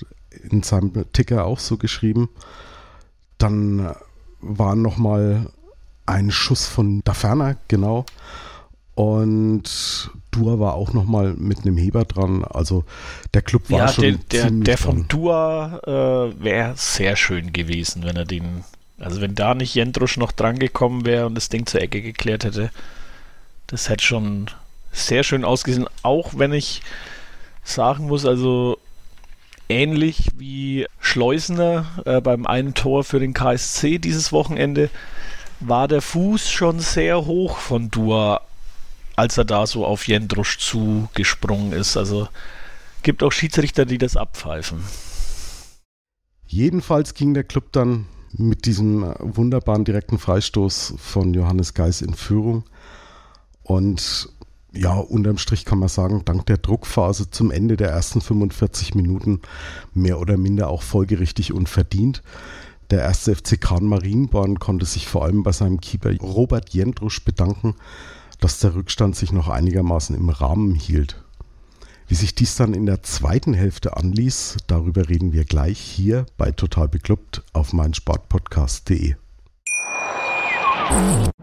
in 0.49 0.63
seinem 0.63 1.05
Ticker 1.13 1.45
auch 1.45 1.59
so 1.59 1.77
geschrieben. 1.77 2.29
Dann 3.37 3.93
war 4.41 4.75
nochmal 4.75 5.51
ein 6.05 6.31
Schuss 6.31 6.65
von 6.67 7.03
Daferner, 7.03 7.57
genau. 7.67 8.05
Und 8.95 10.09
Dua 10.31 10.59
war 10.59 10.73
auch 10.73 10.93
nochmal 10.93 11.35
mit 11.37 11.59
einem 11.59 11.77
Heber 11.77 12.03
dran. 12.05 12.43
Also 12.43 12.83
der 13.33 13.43
Club 13.43 13.69
war 13.69 13.79
ja, 13.79 13.87
schon. 13.89 14.03
Der, 14.31 14.49
der, 14.49 14.51
der 14.51 14.77
von 14.77 15.07
Dua 15.07 15.79
äh, 15.85 16.43
wäre 16.43 16.73
sehr 16.75 17.15
schön 17.15 17.53
gewesen, 17.53 18.03
wenn 18.03 18.15
er 18.15 18.25
den. 18.25 18.63
Also 18.99 19.21
wenn 19.21 19.35
da 19.35 19.53
nicht 19.53 19.75
Jendrusch 19.75 20.17
noch 20.17 20.31
dran 20.31 20.57
gekommen 20.57 21.05
wäre 21.05 21.27
und 21.27 21.35
das 21.35 21.49
Ding 21.49 21.67
zur 21.67 21.81
Ecke 21.81 22.01
geklärt 22.01 22.43
hätte. 22.43 22.71
Das 23.67 23.89
hätte 23.89 24.03
schon 24.03 24.49
sehr 24.91 25.23
schön 25.23 25.45
ausgesehen. 25.45 25.87
Auch 26.01 26.31
wenn 26.35 26.53
ich 26.53 26.81
sagen 27.63 28.07
muss, 28.07 28.25
also 28.25 28.79
ähnlich 29.69 30.29
wie 30.37 30.87
Schleusener 30.99 31.85
äh, 32.05 32.21
beim 32.21 32.45
einen 32.45 32.73
Tor 32.73 33.03
für 33.03 33.19
den 33.19 33.33
KSC 33.33 33.99
dieses 33.99 34.31
Wochenende, 34.31 34.89
war 35.59 35.87
der 35.87 36.01
Fuß 36.01 36.49
schon 36.49 36.79
sehr 36.79 37.25
hoch 37.25 37.57
von 37.57 37.89
Dua 37.89 38.41
als 39.17 39.37
er 39.37 39.45
da 39.45 39.67
so 39.67 39.85
auf 39.85 40.07
Jendrusch 40.07 40.59
zugesprungen 40.59 41.73
ist. 41.73 41.97
Also 41.97 42.29
gibt 43.03 43.23
auch 43.23 43.31
Schiedsrichter, 43.31 43.85
die 43.85 43.97
das 43.97 44.15
abpfeifen. 44.15 44.81
Jedenfalls 46.45 47.13
ging 47.15 47.33
der 47.33 47.43
Club 47.43 47.73
dann 47.73 48.05
mit 48.31 48.65
diesem 48.65 49.13
wunderbaren 49.19 49.83
direkten 49.83 50.19
Freistoß 50.19 50.93
von 50.97 51.33
Johannes 51.33 51.73
Geis 51.73 52.01
in 52.01 52.13
Führung. 52.13 52.63
Und 53.63 54.29
ja, 54.77 54.93
unterm 54.93 55.37
Strich 55.37 55.65
kann 55.65 55.79
man 55.79 55.89
sagen, 55.89 56.23
dank 56.25 56.45
der 56.45 56.57
Druckphase 56.57 57.29
zum 57.29 57.51
Ende 57.51 57.77
der 57.77 57.89
ersten 57.89 58.21
45 58.21 58.95
Minuten 58.95 59.41
mehr 59.93 60.19
oder 60.19 60.37
minder 60.37 60.69
auch 60.69 60.81
folgerichtig 60.81 61.53
und 61.53 61.67
verdient. 61.67 62.21
Der 62.89 63.01
erste 63.01 63.35
FC 63.35 63.59
Kahn 63.59 63.85
Marienborn 63.85 64.59
konnte 64.59 64.85
sich 64.85 65.07
vor 65.07 65.25
allem 65.25 65.43
bei 65.43 65.51
seinem 65.51 65.81
Keeper 65.81 66.15
Robert 66.17 66.69
Jendrusch 66.69 67.23
bedanken, 67.25 67.75
dass 68.39 68.59
der 68.59 68.75
Rückstand 68.75 69.15
sich 69.15 69.31
noch 69.31 69.49
einigermaßen 69.49 70.15
im 70.15 70.29
Rahmen 70.29 70.75
hielt. 70.75 71.21
Wie 72.07 72.15
sich 72.15 72.35
dies 72.35 72.55
dann 72.55 72.73
in 72.73 72.85
der 72.85 73.03
zweiten 73.03 73.53
Hälfte 73.53 73.97
anließ, 73.97 74.57
darüber 74.67 75.09
reden 75.09 75.33
wir 75.33 75.43
gleich 75.43 75.79
hier 75.79 76.25
bei 76.37 76.51
Total 76.51 76.87
Beklubbt 76.87 77.43
auf 77.51 77.73
meinsportpodcast.de. 77.73 79.15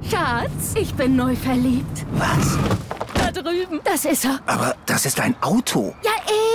Schatz, 0.08 0.74
ich 0.80 0.94
bin 0.94 1.16
neu 1.16 1.36
verliebt. 1.36 2.06
Was? 2.12 2.58
Drüben. 3.34 3.80
Das 3.84 4.04
ist 4.04 4.24
er. 4.24 4.40
Aber 4.46 4.76
das 4.86 5.04
ist 5.04 5.20
ein 5.20 5.34
Auto. 5.42 5.94
Ja, 6.02 6.12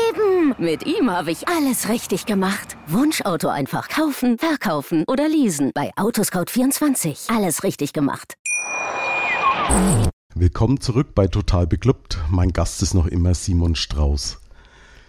eben. 0.09 0.55
Mit 0.57 0.85
ihm 0.85 1.11
habe 1.11 1.31
ich 1.31 1.47
alles 1.47 1.89
richtig 1.89 2.25
gemacht. 2.25 2.77
Wunschauto 2.87 3.49
einfach 3.49 3.89
kaufen, 3.89 4.37
verkaufen 4.39 5.03
oder 5.07 5.27
leasen. 5.27 5.71
Bei 5.75 5.91
Autoscout24. 5.95 7.35
Alles 7.35 7.63
richtig 7.63 7.93
gemacht. 7.93 8.35
Willkommen 10.33 10.79
zurück 10.79 11.13
bei 11.13 11.27
Total 11.27 11.67
Beklubbt. 11.67 12.17
Mein 12.29 12.53
Gast 12.53 12.81
ist 12.81 12.93
noch 12.93 13.05
immer 13.05 13.35
Simon 13.35 13.75
Strauß. 13.75 14.39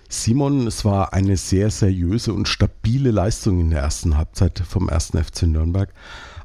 Simon, 0.08 0.66
es 0.66 0.84
war 0.84 1.12
eine 1.12 1.36
sehr 1.36 1.70
seriöse 1.70 2.34
und 2.34 2.48
stabile 2.48 3.12
Leistung 3.12 3.60
in 3.60 3.70
der 3.70 3.82
ersten 3.82 4.16
Halbzeit 4.16 4.60
vom 4.68 4.88
ersten 4.88 5.22
FC 5.22 5.44
Nürnberg, 5.44 5.94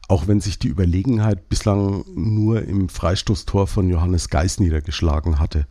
auch 0.08 0.28
wenn 0.28 0.40
sich 0.40 0.60
die 0.60 0.68
Überlegenheit 0.68 1.50
bislang 1.50 2.06
nur 2.14 2.64
im 2.64 2.90
Freistoßtor 2.90 3.68
von 3.68 3.90
Johannes 3.90 4.30
Geis 4.30 4.60
niedergeschlagen 4.60 5.40
hatte. 5.40 5.68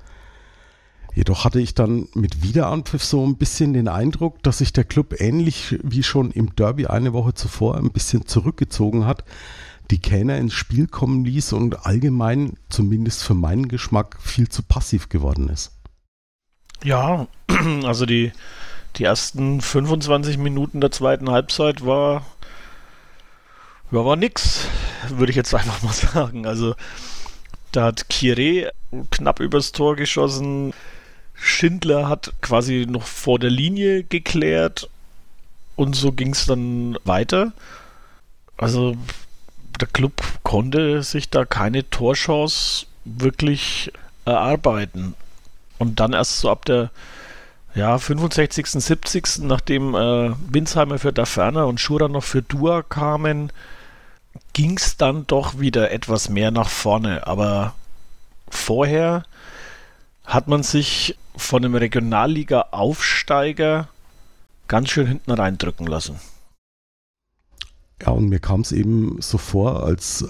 Jedoch 1.15 1.45
hatte 1.45 1.61
ich 1.61 1.75
dann 1.75 2.09
mit 2.15 2.43
Wiederanpfiff 2.43 3.05
so 3.05 3.25
ein 3.25 3.37
bisschen 3.37 3.73
den 3.73 3.87
Eindruck, 3.87 4.43
dass 4.43 4.59
sich 4.59 4.73
der 4.73 4.83
Club 4.83 5.21
ähnlich 5.21 5.79
wie 5.83 6.03
schon 6.03 6.33
im 6.33 6.57
Derby 6.57 6.87
eine 6.87 7.13
Woche 7.13 7.35
zuvor 7.35 7.77
ein 7.77 7.93
bisschen 7.93 8.27
zurückgezogen 8.27 9.07
hat, 9.07 9.25
die 9.91 9.99
Kellner 9.99 10.39
ins 10.39 10.55
Spiel 10.55 10.89
kommen 10.89 11.25
ließ 11.25 11.53
und 11.53 11.87
allgemein, 11.87 12.55
zumindest 12.69 13.23
für 13.23 13.35
meinen 13.35 13.69
Geschmack, 13.69 14.17
viel 14.21 14.49
zu 14.49 14.63
passiv 14.63 15.09
geworden 15.09 15.49
ist. 15.49 15.73
Ja, 16.83 17.29
also 17.85 18.07
die, 18.07 18.33
die 18.97 19.05
ersten 19.05 19.61
25 19.61 20.39
Minuten 20.39 20.81
der 20.81 20.91
zweiten 20.91 21.31
Halbzeit 21.31 21.87
war, 21.87 22.27
ja, 23.95 24.05
war 24.05 24.17
nix, 24.17 24.67
würde 25.09 25.31
ich 25.31 25.37
jetzt 25.37 25.55
einfach 25.55 25.83
mal 25.83 25.93
sagen. 25.93 26.47
Also 26.47 26.75
da 27.73 27.85
hat 27.85 28.09
Kire 28.09 28.73
knapp 29.11 29.41
übers 29.41 29.73
Tor 29.73 29.97
geschossen. 29.97 30.73
Schindler 31.35 32.09
hat 32.09 32.33
quasi 32.41 32.87
noch 32.89 33.05
vor 33.05 33.39
der 33.39 33.51
Linie 33.51 34.05
geklärt 34.05 34.89
und 35.77 35.95
so 35.95 36.13
ging 36.13 36.33
es 36.33 36.47
dann 36.47 36.97
weiter. 37.05 37.53
Also 38.57 38.97
der 39.81 39.89
Club 39.89 40.23
konnte 40.45 41.03
sich 41.03 41.31
da 41.31 41.45
keine 41.45 41.89
Torchance 41.91 42.87
wirklich 43.05 43.93
erarbeiten. 44.25 45.15
Und 45.79 46.01
dann 46.01 46.13
erst 46.13 46.39
so 46.39 46.51
ab 46.51 46.65
der 46.65 46.91
ja, 47.75 47.99
65., 47.99 48.67
70., 48.67 49.39
nachdem 49.41 49.97
äh, 49.97 50.31
Winsheimer 50.49 51.01
für 51.01 51.13
Daferner 51.13 51.67
und 51.67 51.81
Schura 51.81 52.07
noch 52.07 52.23
für 52.23 52.43
Dua 52.43 52.83
kamen, 52.83 53.51
ging 54.53 54.77
es 54.77 54.97
dann 54.97 55.27
doch 55.27 55.59
wieder 55.59 55.91
etwas 55.91 56.29
mehr 56.29 56.51
nach 56.51 56.69
vorne. 56.69 57.27
Aber 57.27 57.75
vorher 58.49 59.25
hat 60.25 60.49
man 60.49 60.63
sich 60.63 61.17
von 61.37 61.65
einem 61.65 61.75
Regionalliga-Aufsteiger 61.75 63.89
ganz 64.69 64.91
schön 64.91 65.07
hinten 65.07 65.33
reindrücken 65.33 65.87
lassen. 65.87 66.21
Ja, 68.01 68.09
und 68.09 68.29
mir 68.29 68.41
kam 68.41 68.61
es 68.61 68.73
eben 68.73 69.21
so 69.21 69.39
vor, 69.39 69.85
als 69.85 70.25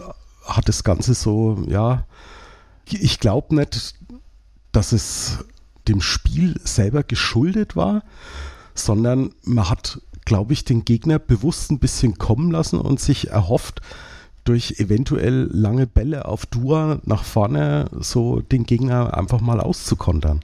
hat 0.45 0.69
das 0.69 0.85
Ganze 0.85 1.15
so, 1.15 1.65
ja, 1.69 2.07
ich 2.87 3.21
glaube 3.21 3.55
nicht, 3.55 3.95
dass 4.73 4.93
es 4.93 5.45
dem 5.89 6.01
Spiel 6.01 6.61
selber 6.65 7.03
geschuldet 7.03 7.77
war, 7.77 8.03
sondern 8.75 9.35
man 9.43 9.71
hat, 9.71 10.01
glaube 10.25 10.53
ich, 10.53 10.65
den 10.65 10.85
Gegner 10.85 11.19
bewusst 11.19 11.71
ein 11.71 11.79
bisschen 11.79 12.19
kommen 12.19 12.51
lassen 12.51 12.81
und 12.81 13.01
sich 13.01 13.31
erhofft, 13.31 13.81
durch 14.45 14.79
eventuell 14.79 15.49
lange 15.51 15.87
Bälle 15.87 16.27
auf 16.27 16.47
Dua 16.47 16.99
nach 17.05 17.25
vorne 17.25 17.87
so 17.99 18.41
den 18.41 18.65
Gegner 18.65 19.17
einfach 19.17 19.41
mal 19.41 19.61
auszukontern. 19.61 20.41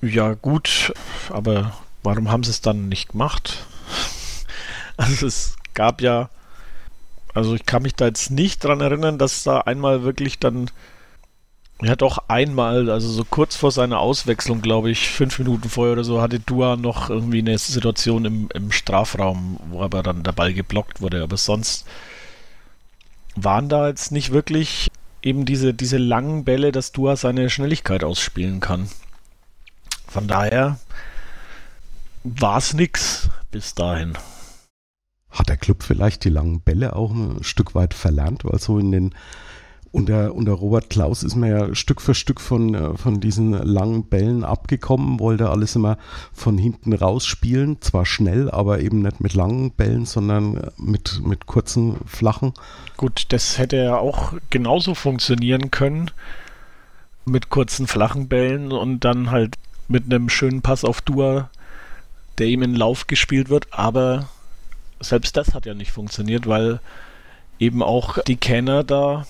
Ja, 0.00 0.34
gut, 0.34 0.92
aber 1.30 1.74
warum 2.02 2.30
haben 2.30 2.44
sie 2.44 2.50
es 2.50 2.60
dann 2.60 2.88
nicht 2.88 3.10
gemacht? 3.10 3.64
Also 4.96 5.26
es 5.26 5.56
gab 5.74 6.00
ja, 6.00 6.30
also 7.34 7.56
ich 7.56 7.66
kann 7.66 7.82
mich 7.82 7.96
da 7.96 8.06
jetzt 8.06 8.30
nicht 8.30 8.62
dran 8.62 8.80
erinnern, 8.80 9.18
dass 9.18 9.42
da 9.42 9.58
einmal 9.62 10.04
wirklich 10.04 10.38
dann, 10.38 10.70
ja 11.84 11.96
doch 11.96 12.18
einmal, 12.28 12.90
also 12.90 13.08
so 13.08 13.24
kurz 13.24 13.56
vor 13.56 13.70
seiner 13.70 13.98
Auswechslung, 13.98 14.62
glaube 14.62 14.90
ich, 14.90 15.08
fünf 15.10 15.38
Minuten 15.38 15.68
vorher 15.68 15.92
oder 15.94 16.04
so, 16.04 16.20
hatte 16.20 16.40
Dua 16.40 16.76
noch 16.76 17.10
irgendwie 17.10 17.38
eine 17.38 17.58
Situation 17.58 18.24
im, 18.24 18.48
im 18.54 18.72
Strafraum, 18.72 19.58
wo 19.70 19.82
aber 19.82 20.02
dann 20.02 20.22
der 20.22 20.32
Ball 20.32 20.54
geblockt 20.54 21.00
wurde. 21.00 21.22
Aber 21.22 21.36
sonst 21.36 21.86
waren 23.36 23.68
da 23.68 23.88
jetzt 23.88 24.12
nicht 24.12 24.32
wirklich 24.32 24.90
eben 25.22 25.44
diese, 25.44 25.74
diese 25.74 25.98
langen 25.98 26.44
Bälle, 26.44 26.70
dass 26.70 26.92
Dua 26.92 27.16
seine 27.16 27.50
Schnelligkeit 27.50 28.04
ausspielen 28.04 28.60
kann. 28.60 28.88
Von 30.06 30.28
daher 30.28 30.78
war 32.22 32.58
es 32.58 32.72
nix 32.72 33.28
bis 33.50 33.74
dahin. 33.74 34.16
Hat 35.30 35.48
der 35.48 35.56
Club 35.56 35.82
vielleicht 35.82 36.24
die 36.24 36.30
langen 36.30 36.60
Bälle 36.60 36.94
auch 36.94 37.10
ein 37.10 37.42
Stück 37.42 37.74
weit 37.74 37.94
verlernt? 37.94 38.44
Weil 38.44 38.60
so 38.60 38.78
in 38.78 38.92
den 38.92 39.14
unter, 39.94 40.34
unter 40.34 40.52
Robert 40.52 40.90
Klaus 40.90 41.22
ist 41.22 41.36
man 41.36 41.50
ja 41.50 41.74
Stück 41.74 42.00
für 42.00 42.14
Stück 42.14 42.40
von, 42.40 42.74
äh, 42.74 42.96
von 42.96 43.20
diesen 43.20 43.52
langen 43.52 44.04
Bällen 44.04 44.44
abgekommen, 44.44 45.20
wollte 45.20 45.50
alles 45.50 45.76
immer 45.76 45.98
von 46.32 46.58
hinten 46.58 46.92
raus 46.92 47.24
spielen, 47.24 47.80
zwar 47.80 48.04
schnell, 48.04 48.50
aber 48.50 48.80
eben 48.80 49.02
nicht 49.02 49.20
mit 49.20 49.34
langen 49.34 49.70
Bällen, 49.70 50.04
sondern 50.04 50.56
äh, 50.56 50.70
mit, 50.78 51.20
mit 51.24 51.46
kurzen, 51.46 51.96
flachen. 52.06 52.54
Gut, 52.96 53.26
das 53.28 53.58
hätte 53.58 53.76
ja 53.76 53.96
auch 53.96 54.32
genauso 54.50 54.96
funktionieren 54.96 55.70
können, 55.70 56.10
mit 57.24 57.48
kurzen 57.48 57.86
flachen 57.86 58.26
Bällen 58.26 58.72
und 58.72 59.04
dann 59.04 59.30
halt 59.30 59.54
mit 59.86 60.06
einem 60.06 60.28
schönen 60.28 60.60
Pass 60.60 60.84
auf 60.84 61.02
Dua, 61.02 61.50
der 62.38 62.48
ihm 62.48 62.62
in 62.62 62.74
Lauf 62.74 63.06
gespielt 63.06 63.48
wird. 63.48 63.68
Aber 63.70 64.28
selbst 64.98 65.36
das 65.36 65.54
hat 65.54 65.66
ja 65.66 65.74
nicht 65.74 65.92
funktioniert, 65.92 66.48
weil 66.48 66.80
eben 67.60 67.80
auch 67.80 68.18
die 68.24 68.36
Kenner 68.36 68.82
da 68.82 69.24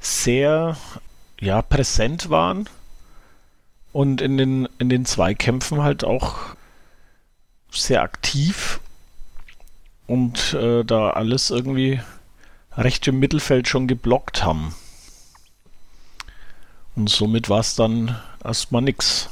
sehr 0.00 0.76
ja, 1.40 1.62
präsent 1.62 2.30
waren 2.30 2.68
und 3.92 4.20
in 4.20 4.36
den, 4.36 4.68
in 4.78 4.88
den 4.88 5.04
Zweikämpfen 5.04 5.82
halt 5.82 6.04
auch 6.04 6.38
sehr 7.70 8.02
aktiv 8.02 8.80
und 10.06 10.54
äh, 10.54 10.84
da 10.84 11.10
alles 11.10 11.50
irgendwie 11.50 12.00
recht 12.76 13.06
im 13.08 13.18
Mittelfeld 13.18 13.68
schon 13.68 13.86
geblockt 13.86 14.44
haben. 14.44 14.74
Und 16.96 17.10
somit 17.10 17.48
war 17.48 17.60
es 17.60 17.76
dann 17.76 18.16
erstmal 18.42 18.82
nix 18.82 19.28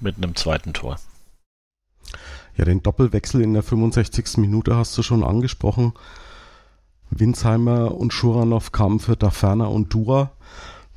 mit 0.00 0.16
einem 0.16 0.36
zweiten 0.36 0.72
Tor. 0.72 0.98
Ja, 2.56 2.64
den 2.64 2.82
Doppelwechsel 2.82 3.42
in 3.42 3.54
der 3.54 3.62
65. 3.62 4.38
Minute 4.38 4.76
hast 4.76 4.96
du 4.96 5.02
schon 5.02 5.22
angesprochen. 5.22 5.92
Winsheimer 7.10 7.94
und 7.94 8.12
Schuranov 8.12 8.72
kamen 8.72 9.00
für 9.00 9.16
Daferna 9.16 9.66
und 9.66 9.92
Dura. 9.92 10.32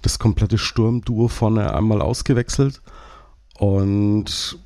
Das 0.01 0.19
komplette 0.19 0.57
Sturmduo 0.57 1.27
vorne 1.27 1.73
einmal 1.73 2.01
ausgewechselt. 2.01 2.81
Und 3.57 4.57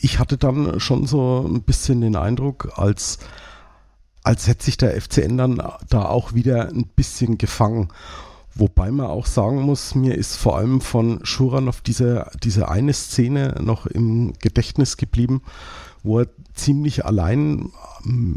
ich 0.00 0.18
hatte 0.18 0.36
dann 0.36 0.80
schon 0.80 1.06
so 1.06 1.46
ein 1.48 1.62
bisschen 1.62 2.00
den 2.00 2.16
Eindruck, 2.16 2.72
als, 2.76 3.18
als 4.22 4.46
hätte 4.46 4.64
sich 4.64 4.76
der 4.76 5.00
FCN 5.00 5.36
dann 5.36 5.62
da 5.88 6.04
auch 6.04 6.34
wieder 6.34 6.68
ein 6.68 6.86
bisschen 6.86 7.38
gefangen. 7.38 7.88
Wobei 8.54 8.90
man 8.90 9.06
auch 9.06 9.26
sagen 9.26 9.62
muss, 9.62 9.94
mir 9.94 10.16
ist 10.16 10.36
vor 10.36 10.56
allem 10.56 10.80
von 10.80 11.20
Schuranov 11.24 11.82
diese, 11.82 12.30
diese 12.42 12.68
eine 12.68 12.92
Szene 12.92 13.54
noch 13.62 13.86
im 13.86 14.32
Gedächtnis 14.40 14.96
geblieben, 14.96 15.42
wo 16.02 16.20
er 16.20 16.28
ziemlich 16.54 17.04
allein, 17.04 17.70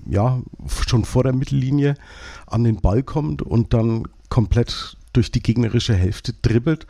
ja, 0.10 0.42
schon 0.88 1.06
vor 1.06 1.24
der 1.24 1.34
Mittellinie 1.34 1.96
an 2.48 2.64
den 2.64 2.82
Ball 2.82 3.04
kommt 3.04 3.42
und 3.42 3.74
dann 3.74 4.08
komplett 4.30 4.98
durch 5.14 5.32
die 5.32 5.42
gegnerische 5.42 5.94
Hälfte 5.94 6.34
dribbelt 6.34 6.88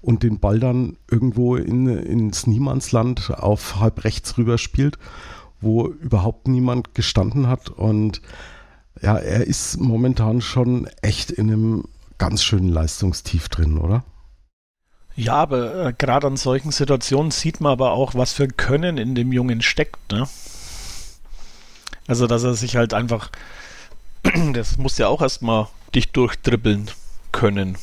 und 0.00 0.22
den 0.22 0.38
Ball 0.38 0.58
dann 0.58 0.96
irgendwo 1.10 1.56
in, 1.56 1.86
ins 1.88 2.46
Niemandsland 2.46 3.30
auf 3.30 3.80
halb 3.80 4.04
rechts 4.04 4.38
rüber 4.38 4.56
spielt, 4.58 4.98
wo 5.60 5.88
überhaupt 5.88 6.48
niemand 6.48 6.94
gestanden 6.94 7.48
hat. 7.48 7.70
Und 7.70 8.22
ja, 9.02 9.16
er 9.16 9.46
ist 9.46 9.80
momentan 9.80 10.40
schon 10.40 10.86
echt 11.02 11.30
in 11.30 11.50
einem 11.50 11.84
ganz 12.18 12.42
schönen 12.42 12.68
Leistungstief 12.68 13.48
drin, 13.48 13.78
oder? 13.78 14.04
Ja, 15.16 15.32
aber 15.34 15.86
äh, 15.86 15.92
gerade 15.96 16.26
an 16.26 16.36
solchen 16.36 16.72
Situationen 16.72 17.30
sieht 17.30 17.60
man 17.60 17.72
aber 17.72 17.92
auch, 17.92 18.14
was 18.14 18.34
für 18.34 18.48
Können 18.48 18.98
in 18.98 19.14
dem 19.14 19.32
Jungen 19.32 19.62
steckt. 19.62 20.12
Ne? 20.12 20.28
Also, 22.06 22.26
dass 22.26 22.44
er 22.44 22.54
sich 22.54 22.76
halt 22.76 22.92
einfach, 22.92 23.30
das 24.52 24.76
muss 24.76 24.98
ja 24.98 25.08
auch 25.08 25.22
erstmal 25.22 25.68
dich 25.94 26.12
durchdribbeln 26.12 26.90
können. 27.32 27.78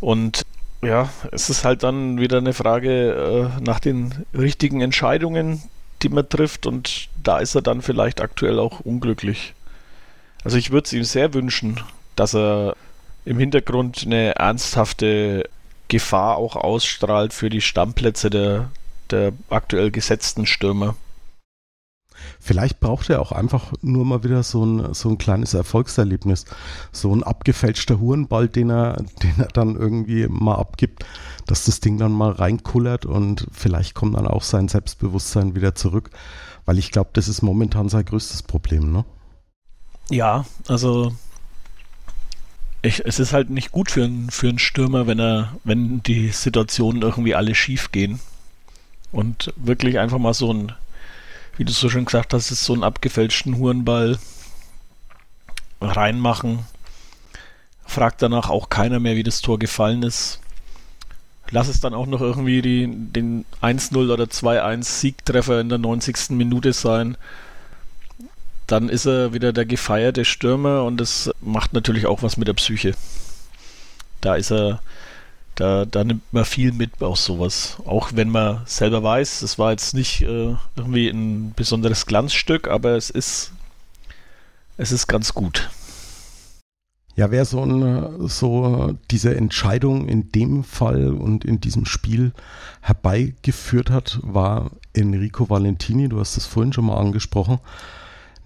Und 0.00 0.44
ja, 0.82 1.08
es 1.30 1.48
ist 1.48 1.64
halt 1.64 1.84
dann 1.84 2.18
wieder 2.18 2.38
eine 2.38 2.52
Frage 2.52 3.52
äh, 3.56 3.60
nach 3.62 3.80
den 3.80 4.26
richtigen 4.34 4.80
Entscheidungen, 4.80 5.62
die 6.02 6.08
man 6.08 6.28
trifft. 6.28 6.66
Und 6.66 7.08
da 7.22 7.38
ist 7.38 7.54
er 7.54 7.62
dann 7.62 7.82
vielleicht 7.82 8.20
aktuell 8.20 8.58
auch 8.58 8.80
unglücklich. 8.80 9.54
Also 10.42 10.56
ich 10.56 10.72
würde 10.72 10.86
es 10.86 10.92
ihm 10.92 11.04
sehr 11.04 11.34
wünschen, 11.34 11.80
dass 12.16 12.34
er 12.34 12.76
im 13.28 13.38
Hintergrund 13.38 14.04
eine 14.06 14.36
ernsthafte 14.36 15.48
Gefahr 15.88 16.38
auch 16.38 16.56
ausstrahlt 16.56 17.34
für 17.34 17.50
die 17.50 17.60
Stammplätze 17.60 18.30
der, 18.30 18.70
der 19.10 19.32
aktuell 19.50 19.90
gesetzten 19.90 20.46
Stürmer. 20.46 20.96
Vielleicht 22.40 22.80
braucht 22.80 23.10
er 23.10 23.20
auch 23.20 23.30
einfach 23.30 23.72
nur 23.82 24.06
mal 24.06 24.24
wieder 24.24 24.42
so 24.42 24.64
ein, 24.64 24.94
so 24.94 25.10
ein 25.10 25.18
kleines 25.18 25.52
Erfolgserlebnis. 25.52 26.46
So 26.90 27.14
ein 27.14 27.22
abgefälschter 27.22 28.00
Hurenball, 28.00 28.48
den 28.48 28.70
er, 28.70 28.96
den 29.22 29.34
er 29.38 29.48
dann 29.48 29.76
irgendwie 29.76 30.26
mal 30.26 30.56
abgibt, 30.56 31.04
dass 31.46 31.66
das 31.66 31.80
Ding 31.80 31.98
dann 31.98 32.12
mal 32.12 32.32
reinkullert 32.32 33.04
und 33.04 33.46
vielleicht 33.52 33.94
kommt 33.94 34.16
dann 34.16 34.26
auch 34.26 34.42
sein 34.42 34.68
Selbstbewusstsein 34.68 35.54
wieder 35.54 35.74
zurück. 35.74 36.10
Weil 36.64 36.78
ich 36.78 36.90
glaube, 36.90 37.10
das 37.12 37.28
ist 37.28 37.42
momentan 37.42 37.90
sein 37.90 38.06
größtes 38.06 38.42
Problem, 38.42 38.90
ne? 38.90 39.04
Ja, 40.10 40.46
also 40.66 41.12
ich, 42.82 43.04
es 43.04 43.18
ist 43.18 43.32
halt 43.32 43.50
nicht 43.50 43.72
gut 43.72 43.90
für, 43.90 44.04
einen, 44.04 44.30
für 44.30 44.48
einen 44.48 44.58
Stürmer, 44.58 45.06
wenn 45.06 45.18
er, 45.18 45.56
wenn 45.64 46.02
die 46.02 46.28
Situationen 46.28 47.02
irgendwie 47.02 47.34
alle 47.34 47.54
schief 47.54 47.92
gehen. 47.92 48.20
Und 49.10 49.52
wirklich 49.56 49.98
einfach 49.98 50.18
mal 50.18 50.34
so 50.34 50.52
ein 50.52 50.72
wie 51.58 51.64
du 51.64 51.72
so 51.72 51.90
schon 51.90 52.04
gesagt 52.04 52.32
hast, 52.32 52.52
ist 52.52 52.64
so 52.64 52.72
einen 52.72 52.84
abgefälschten 52.84 53.58
Hurenball 53.58 54.18
reinmachen. 55.80 56.60
Fragt 57.84 58.22
danach 58.22 58.48
auch 58.48 58.68
keiner 58.68 59.00
mehr, 59.00 59.16
wie 59.16 59.24
das 59.24 59.40
Tor 59.40 59.58
gefallen 59.58 60.04
ist. 60.04 60.40
Lass 61.50 61.66
es 61.66 61.80
dann 61.80 61.94
auch 61.94 62.06
noch 62.06 62.20
irgendwie 62.20 62.62
die, 62.62 62.86
den 62.86 63.44
1-0 63.60 64.12
oder 64.12 64.24
2-1 64.24 64.84
Siegtreffer 64.84 65.60
in 65.60 65.68
der 65.68 65.78
90. 65.78 66.30
Minute 66.30 66.72
sein. 66.72 67.16
Dann 68.68 68.88
ist 68.88 69.06
er 69.06 69.32
wieder 69.32 69.52
der 69.52 69.66
gefeierte 69.66 70.24
Stürmer 70.24 70.84
und 70.84 70.98
das 70.98 71.30
macht 71.40 71.72
natürlich 71.72 72.06
auch 72.06 72.22
was 72.22 72.36
mit 72.36 72.46
der 72.46 72.54
Psyche. 72.54 72.94
Da 74.20 74.36
ist 74.36 74.52
er 74.52 74.80
da, 75.58 75.84
da 75.84 76.04
nimmt 76.04 76.32
man 76.32 76.44
viel 76.44 76.70
mit 76.70 77.02
aus 77.02 77.24
sowas. 77.24 77.78
Auch 77.84 78.10
wenn 78.14 78.30
man 78.30 78.60
selber 78.64 79.02
weiß, 79.02 79.42
es 79.42 79.58
war 79.58 79.72
jetzt 79.72 79.92
nicht 79.92 80.22
äh, 80.22 80.54
irgendwie 80.76 81.08
ein 81.08 81.52
besonderes 81.56 82.06
Glanzstück, 82.06 82.68
aber 82.68 82.90
es 82.90 83.10
ist, 83.10 83.52
es 84.76 84.92
ist 84.92 85.08
ganz 85.08 85.34
gut. 85.34 85.68
Ja, 87.16 87.32
wer 87.32 87.44
so, 87.44 87.62
eine, 87.62 88.28
so 88.28 88.96
diese 89.10 89.34
Entscheidung 89.34 90.06
in 90.06 90.30
dem 90.30 90.62
Fall 90.62 91.12
und 91.12 91.44
in 91.44 91.60
diesem 91.60 91.86
Spiel 91.86 92.32
herbeigeführt 92.80 93.90
hat, 93.90 94.20
war 94.22 94.70
Enrico 94.92 95.50
Valentini. 95.50 96.08
Du 96.08 96.20
hast 96.20 96.36
es 96.36 96.46
vorhin 96.46 96.72
schon 96.72 96.86
mal 96.86 96.98
angesprochen. 96.98 97.58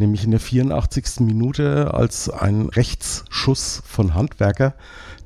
Nämlich 0.03 0.25
in 0.25 0.33
der 0.33 0.41
84. 0.41 1.21
Minute 1.21 1.95
als 1.95 2.29
ein 2.29 2.69
Rechtsschuss 2.71 3.85
von 3.87 4.15
Handwerker, 4.15 4.75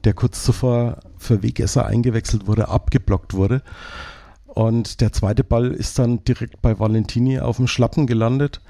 der 0.05 0.12
kurz 0.12 0.45
zuvor 0.45 0.99
für 1.17 1.43
Wegesser 1.43 1.87
eingewechselt 1.87 2.47
wurde, 2.47 2.69
abgeblockt 2.69 3.33
wurde. 3.33 3.62
Und 4.45 5.01
der 5.01 5.15
zweite 5.15 5.45
Ball 5.45 5.73
ist 5.73 5.99
dann 5.99 6.23
direkt 6.25 6.61
bei 6.61 6.79
Valentini 6.79 7.41
auf 7.41 7.57
dem 7.57 7.69
Schlappen 7.69 8.07
gelandet. 8.07 8.61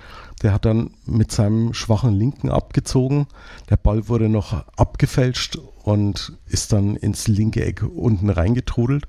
Der 0.44 0.52
hat 0.52 0.64
dann 0.64 0.90
mit 1.06 1.32
seinem 1.32 1.74
schwachen 1.74 2.14
Linken 2.14 2.50
abgezogen. 2.50 3.26
Der 3.68 3.76
Ball 3.76 4.06
wurde 4.06 4.28
noch 4.28 4.64
abgefälscht 4.76 5.58
und 5.82 6.34
ist 6.46 6.72
dann 6.72 6.94
ins 6.94 7.26
linke 7.26 7.64
Eck 7.64 7.82
unten 7.82 8.30
reingetrudelt. 8.30 9.08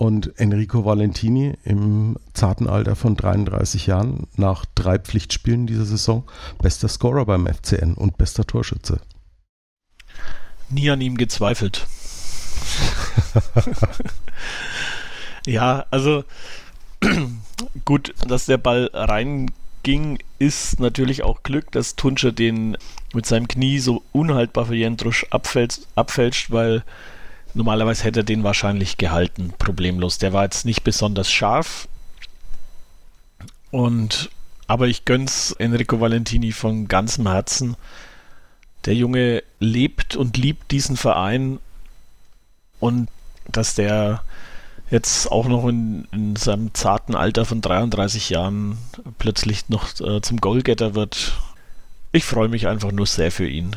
Und 0.00 0.38
Enrico 0.40 0.86
Valentini 0.86 1.58
im 1.62 2.16
zarten 2.32 2.66
Alter 2.66 2.96
von 2.96 3.16
33 3.16 3.86
Jahren 3.86 4.28
nach 4.34 4.64
drei 4.74 4.98
Pflichtspielen 4.98 5.66
dieser 5.66 5.84
Saison 5.84 6.24
bester 6.62 6.88
Scorer 6.88 7.26
beim 7.26 7.46
FCN 7.46 7.92
und 7.92 8.16
bester 8.16 8.46
Torschütze. 8.46 9.02
Nie 10.70 10.88
an 10.88 11.02
ihm 11.02 11.18
gezweifelt. 11.18 11.86
ja, 15.46 15.84
also 15.90 16.24
gut, 17.84 18.14
dass 18.26 18.46
der 18.46 18.56
Ball 18.56 18.88
reinging, 18.94 20.18
ist 20.38 20.80
natürlich 20.80 21.24
auch 21.24 21.42
Glück, 21.42 21.70
dass 21.72 21.94
Tunscher 21.94 22.32
den 22.32 22.78
mit 23.12 23.26
seinem 23.26 23.48
Knie 23.48 23.78
so 23.80 24.02
unhaltbar 24.12 24.64
für 24.64 24.76
Jentrusch 24.76 25.26
abfälscht, 25.28 25.82
abfälscht, 25.94 26.50
weil 26.50 26.84
normalerweise 27.54 28.04
hätte 28.04 28.20
er 28.20 28.24
den 28.24 28.44
wahrscheinlich 28.44 28.96
gehalten, 28.96 29.52
problemlos. 29.58 30.18
Der 30.18 30.32
war 30.32 30.44
jetzt 30.44 30.64
nicht 30.64 30.84
besonders 30.84 31.30
scharf. 31.30 31.88
Und 33.70 34.30
aber 34.66 34.86
ich 34.86 35.04
gönn's 35.04 35.52
Enrico 35.58 36.00
Valentini 36.00 36.52
von 36.52 36.86
ganzem 36.86 37.28
Herzen. 37.28 37.76
Der 38.84 38.94
Junge 38.94 39.42
lebt 39.58 40.14
und 40.16 40.36
liebt 40.36 40.70
diesen 40.70 40.96
Verein 40.96 41.58
und 42.78 43.08
dass 43.48 43.74
der 43.74 44.22
jetzt 44.90 45.30
auch 45.30 45.46
noch 45.48 45.66
in, 45.66 46.06
in 46.12 46.36
seinem 46.36 46.72
zarten 46.74 47.14
Alter 47.14 47.44
von 47.44 47.60
33 47.60 48.30
Jahren 48.30 48.78
plötzlich 49.18 49.68
noch 49.68 49.88
äh, 50.00 50.20
zum 50.20 50.40
Goalgetter 50.40 50.94
wird. 50.94 51.32
Ich 52.12 52.24
freue 52.24 52.48
mich 52.48 52.66
einfach 52.66 52.92
nur 52.92 53.06
sehr 53.06 53.30
für 53.30 53.48
ihn. 53.48 53.76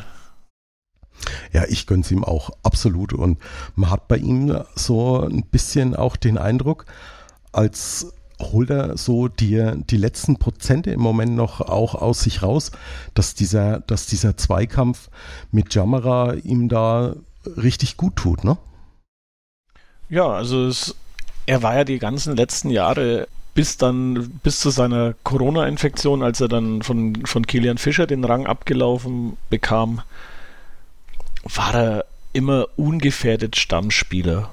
Ja, 1.52 1.64
ich 1.68 1.86
gönn's 1.86 2.10
ihm 2.10 2.24
auch 2.24 2.50
absolut. 2.62 3.12
Und 3.12 3.38
man 3.74 3.90
hat 3.90 4.08
bei 4.08 4.16
ihm 4.16 4.58
so 4.74 5.20
ein 5.20 5.44
bisschen 5.44 5.94
auch 5.94 6.16
den 6.16 6.38
Eindruck, 6.38 6.86
als 7.52 8.12
holt 8.40 8.70
er 8.70 8.96
so 8.96 9.28
die, 9.28 9.72
die 9.88 9.96
letzten 9.96 10.38
Prozente 10.38 10.90
im 10.90 11.00
Moment 11.00 11.34
noch 11.34 11.60
auch 11.60 11.94
aus 11.94 12.22
sich 12.22 12.42
raus, 12.42 12.72
dass 13.14 13.34
dieser, 13.34 13.80
dass 13.80 14.06
dieser 14.06 14.36
Zweikampf 14.36 15.08
mit 15.52 15.74
Jamara 15.74 16.34
ihm 16.34 16.68
da 16.68 17.14
richtig 17.56 17.96
gut 17.96 18.16
tut, 18.16 18.44
ne? 18.44 18.58
Ja, 20.08 20.28
also 20.28 20.66
es, 20.66 20.94
er 21.46 21.62
war 21.62 21.76
ja 21.76 21.84
die 21.84 21.98
ganzen 21.98 22.36
letzten 22.36 22.70
Jahre 22.70 23.28
bis 23.54 23.76
dann, 23.76 24.40
bis 24.42 24.60
zu 24.60 24.70
seiner 24.70 25.14
Corona-Infektion, 25.22 26.22
als 26.22 26.40
er 26.40 26.48
dann 26.48 26.82
von, 26.82 27.24
von 27.24 27.46
Kilian 27.46 27.78
Fischer 27.78 28.06
den 28.06 28.24
Rang 28.24 28.46
abgelaufen 28.46 29.36
bekam, 29.48 30.02
war 31.44 31.74
er 31.74 32.04
immer 32.32 32.66
ungefährdet 32.76 33.56
Stammspieler. 33.56 34.50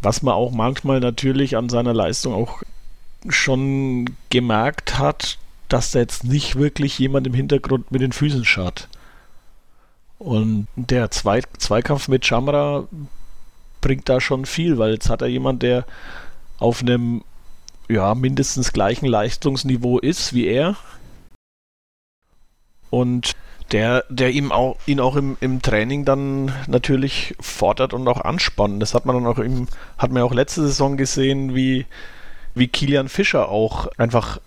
Was 0.00 0.22
man 0.22 0.34
auch 0.34 0.50
manchmal 0.50 1.00
natürlich 1.00 1.56
an 1.56 1.68
seiner 1.68 1.94
Leistung 1.94 2.34
auch 2.34 2.62
schon 3.28 4.16
gemerkt 4.30 4.98
hat, 4.98 5.38
dass 5.68 5.92
da 5.92 5.98
jetzt 5.98 6.24
nicht 6.24 6.56
wirklich 6.56 6.98
jemand 6.98 7.26
im 7.26 7.34
Hintergrund 7.34 7.90
mit 7.90 8.02
den 8.02 8.12
Füßen 8.12 8.44
schaut. 8.44 8.88
Und 10.18 10.68
der 10.76 11.10
Zwei 11.10 11.42
Zweikampf 11.58 12.08
mit 12.08 12.24
Chamra 12.24 12.86
bringt 13.80 14.08
da 14.08 14.20
schon 14.20 14.46
viel, 14.46 14.78
weil 14.78 14.94
jetzt 14.94 15.10
hat 15.10 15.22
er 15.22 15.28
jemand, 15.28 15.62
der 15.62 15.84
auf 16.58 16.80
einem 16.80 17.22
ja, 17.88 18.14
mindestens 18.14 18.72
gleichen 18.72 19.06
Leistungsniveau 19.06 19.98
ist 19.98 20.32
wie 20.32 20.46
er. 20.46 20.76
Und 22.90 23.34
der, 23.72 24.04
der 24.08 24.30
ihm 24.30 24.52
auch, 24.52 24.76
ihn 24.86 25.00
auch 25.00 25.16
im, 25.16 25.36
im 25.40 25.62
Training 25.62 26.04
dann 26.04 26.52
natürlich 26.66 27.34
fordert 27.40 27.92
und 27.92 28.06
auch 28.08 28.20
anspannt. 28.20 28.80
Das 28.82 28.94
hat 28.94 29.06
man 29.06 29.16
dann 29.16 29.26
auch 29.26 29.38
im, 29.38 29.68
hat 29.98 30.10
man 30.10 30.22
auch 30.22 30.34
letzte 30.34 30.62
Saison 30.62 30.96
gesehen, 30.96 31.54
wie, 31.54 31.86
wie 32.54 32.68
Kilian 32.68 33.08
Fischer 33.08 33.48
auch 33.48 33.88
einfach 33.98 34.40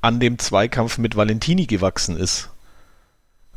an 0.00 0.20
dem 0.20 0.38
Zweikampf 0.38 0.98
mit 0.98 1.16
Valentini 1.16 1.66
gewachsen 1.66 2.16
ist. 2.16 2.50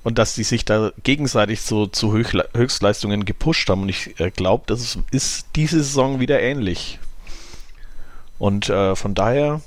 Und 0.03 0.17
dass 0.17 0.35
die 0.35 0.43
sich 0.43 0.63
da 0.63 0.91
gegenseitig 1.03 1.61
so 1.61 1.87
zu 1.87 2.13
Höchstleistungen 2.13 3.25
gepusht 3.25 3.69
haben. 3.69 3.81
Und 3.81 3.89
ich 3.89 4.17
äh, 4.19 4.31
glaube, 4.31 4.63
das 4.67 4.97
ist 5.11 5.47
diese 5.55 5.83
Saison 5.83 6.21
wieder 6.21 6.41
ähnlich. 6.41 6.99
Und 8.39 8.69
äh, 8.69 8.95
von 8.95 9.15
daher 9.15 9.61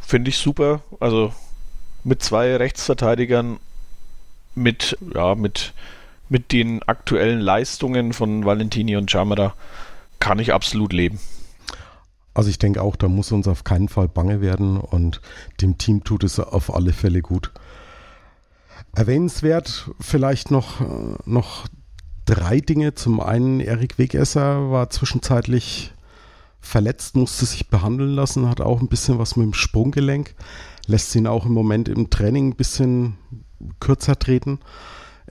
finde 0.00 0.30
ich 0.30 0.38
super. 0.38 0.80
Also 1.00 1.34
mit 2.04 2.22
zwei 2.22 2.56
Rechtsverteidigern, 2.56 3.58
mit, 4.54 4.96
ja, 5.14 5.34
mit, 5.34 5.72
mit 6.28 6.52
den 6.52 6.82
aktuellen 6.82 7.40
Leistungen 7.40 8.12
von 8.12 8.44
Valentini 8.44 8.96
und 8.96 9.10
Chamara 9.10 9.54
kann 10.18 10.38
ich 10.38 10.52
absolut 10.52 10.92
leben. 10.92 11.18
Also 12.34 12.50
ich 12.50 12.58
denke 12.58 12.82
auch, 12.82 12.96
da 12.96 13.08
muss 13.08 13.32
uns 13.32 13.48
auf 13.48 13.64
keinen 13.64 13.88
Fall 13.88 14.08
bange 14.08 14.40
werden 14.40 14.76
und 14.76 15.20
dem 15.60 15.76
Team 15.78 16.04
tut 16.04 16.22
es 16.22 16.38
auf 16.38 16.72
alle 16.72 16.92
Fälle 16.92 17.20
gut. 17.20 17.50
Erwähnenswert 18.94 19.90
vielleicht 20.00 20.50
noch, 20.50 20.80
äh, 20.80 21.16
noch 21.24 21.66
drei 22.26 22.60
Dinge. 22.60 22.94
Zum 22.94 23.20
einen, 23.20 23.60
Erik 23.60 23.98
Wegesser 23.98 24.70
war 24.70 24.90
zwischenzeitlich 24.90 25.92
verletzt, 26.60 27.16
musste 27.16 27.46
sich 27.46 27.68
behandeln 27.68 28.14
lassen, 28.14 28.48
hat 28.48 28.60
auch 28.60 28.80
ein 28.80 28.88
bisschen 28.88 29.18
was 29.18 29.36
mit 29.36 29.46
dem 29.46 29.54
Sprunggelenk, 29.54 30.34
lässt 30.86 31.14
ihn 31.14 31.26
auch 31.26 31.46
im 31.46 31.52
Moment 31.52 31.88
im 31.88 32.10
Training 32.10 32.50
ein 32.50 32.56
bisschen 32.56 33.16
kürzer 33.80 34.18
treten. 34.18 34.60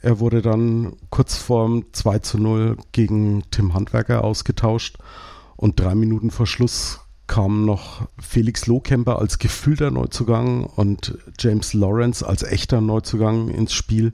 Er 0.01 0.19
wurde 0.19 0.41
dann 0.41 0.93
kurz 1.09 1.37
vor 1.37 1.81
2 1.91 2.19
zu 2.19 2.37
0 2.37 2.77
gegen 2.91 3.43
Tim 3.51 3.73
Handwerker 3.73 4.23
ausgetauscht 4.23 4.97
und 5.55 5.79
drei 5.79 5.95
Minuten 5.95 6.29
vor 6.29 6.45
Schluss 6.45 6.99
kamen 7.25 7.65
noch 7.65 8.07
Felix 8.19 8.67
Lohkemper 8.67 9.19
als 9.19 9.37
gefühlter 9.37 9.91
Neuzugang 9.91 10.63
und 10.63 11.17
James 11.39 11.73
Lawrence 11.73 12.25
als 12.25 12.43
echter 12.43 12.79
Neuzugang 12.79 13.49
ins 13.49 13.73
Spiel. 13.73 14.13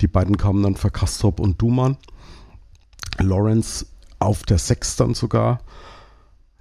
Die 0.00 0.06
beiden 0.06 0.36
kamen 0.36 0.62
dann 0.62 0.76
für 0.76 0.90
Kastrop 0.90 1.40
und 1.40 1.60
Duman. 1.60 1.96
Lawrence 3.18 3.86
auf 4.20 4.44
der 4.44 4.58
Sechs 4.58 4.96
dann 4.96 5.14
sogar 5.14 5.60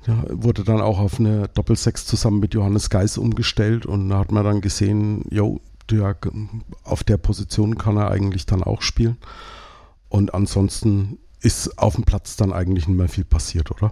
ja, 0.07 0.23
wurde 0.29 0.63
dann 0.63 0.81
auch 0.81 0.99
auf 0.99 1.19
eine 1.19 1.47
Doppelsechs 1.49 2.05
zusammen 2.07 2.39
mit 2.39 2.55
Johannes 2.55 2.89
Geis 2.89 3.17
umgestellt 3.17 3.85
und 3.85 4.09
da 4.09 4.19
hat 4.19 4.31
man 4.31 4.43
dann 4.43 4.61
gesehen, 4.61 5.25
jo, 5.29 5.59
ja, 5.97 6.15
auf 6.84 7.04
der 7.04 7.17
Position 7.17 7.77
kann 7.77 7.97
er 7.97 8.12
eigentlich 8.12 8.45
dann 8.45 8.63
auch 8.63 8.82
spielen. 8.82 9.17
Und 10.10 10.34
ansonsten 10.34 11.17
ist 11.41 11.77
auf 11.77 11.95
dem 11.95 12.04
Platz 12.04 12.36
dann 12.36 12.54
eigentlich 12.54 12.88
nicht 12.88 12.97
mehr 12.97 13.10
viel 13.10 13.25
passiert, 13.25 13.71
oder? 13.71 13.91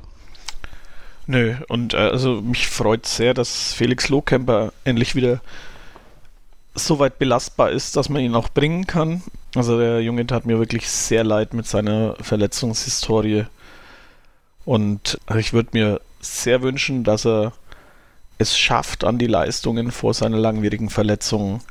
Nö, 1.28 1.56
und 1.68 1.94
äh, 1.94 1.98
also 1.98 2.42
mich 2.42 2.68
freut 2.68 3.06
sehr, 3.06 3.34
dass 3.34 3.74
Felix 3.74 4.10
Lohkemper 4.10 4.74
endlich 4.84 5.16
wieder 5.16 5.42
so 6.76 7.00
weit 7.00 7.20
belastbar 7.20 7.72
ist, 7.72 7.96
dass 7.96 8.10
man 8.10 8.22
ihn 8.22 8.36
auch 8.36 8.50
bringen 8.50 8.88
kann. 8.88 9.22
Also 9.56 9.78
der 9.78 10.02
Junge 10.02 10.26
tat 10.26 10.46
mir 10.46 10.60
wirklich 10.60 10.90
sehr 10.90 11.24
leid 11.24 11.54
mit 11.54 11.68
seiner 11.68 12.16
Verletzungshistorie. 12.22 13.46
Und 14.66 15.20
ich 15.36 15.54
würde 15.54 15.70
mir 15.74 16.02
sehr 16.22 16.62
wünschen, 16.62 17.04
dass 17.04 17.26
er 17.26 17.54
es 18.38 18.58
schafft, 18.58 19.04
an 19.04 19.18
die 19.18 19.28
Leistungen 19.28 19.92
vor 19.92 20.14
seiner 20.14 20.38
langwierigen 20.38 20.90
Verletzung 20.90 21.62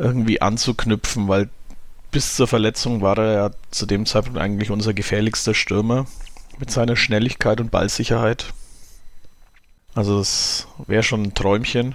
irgendwie 0.00 0.40
anzuknüpfen, 0.40 1.28
weil 1.28 1.48
bis 2.10 2.34
zur 2.34 2.48
Verletzung 2.48 3.02
war 3.02 3.18
er 3.18 3.32
ja 3.32 3.50
zu 3.70 3.86
dem 3.86 4.06
Zeitpunkt 4.06 4.38
eigentlich 4.38 4.70
unser 4.70 4.94
gefährlichster 4.94 5.54
Stürmer 5.54 6.06
mit 6.58 6.70
seiner 6.70 6.96
Schnelligkeit 6.96 7.60
und 7.60 7.70
Ballsicherheit. 7.70 8.46
Also 9.94 10.18
das 10.18 10.66
wäre 10.86 11.02
schon 11.02 11.22
ein 11.22 11.34
Träumchen. 11.34 11.94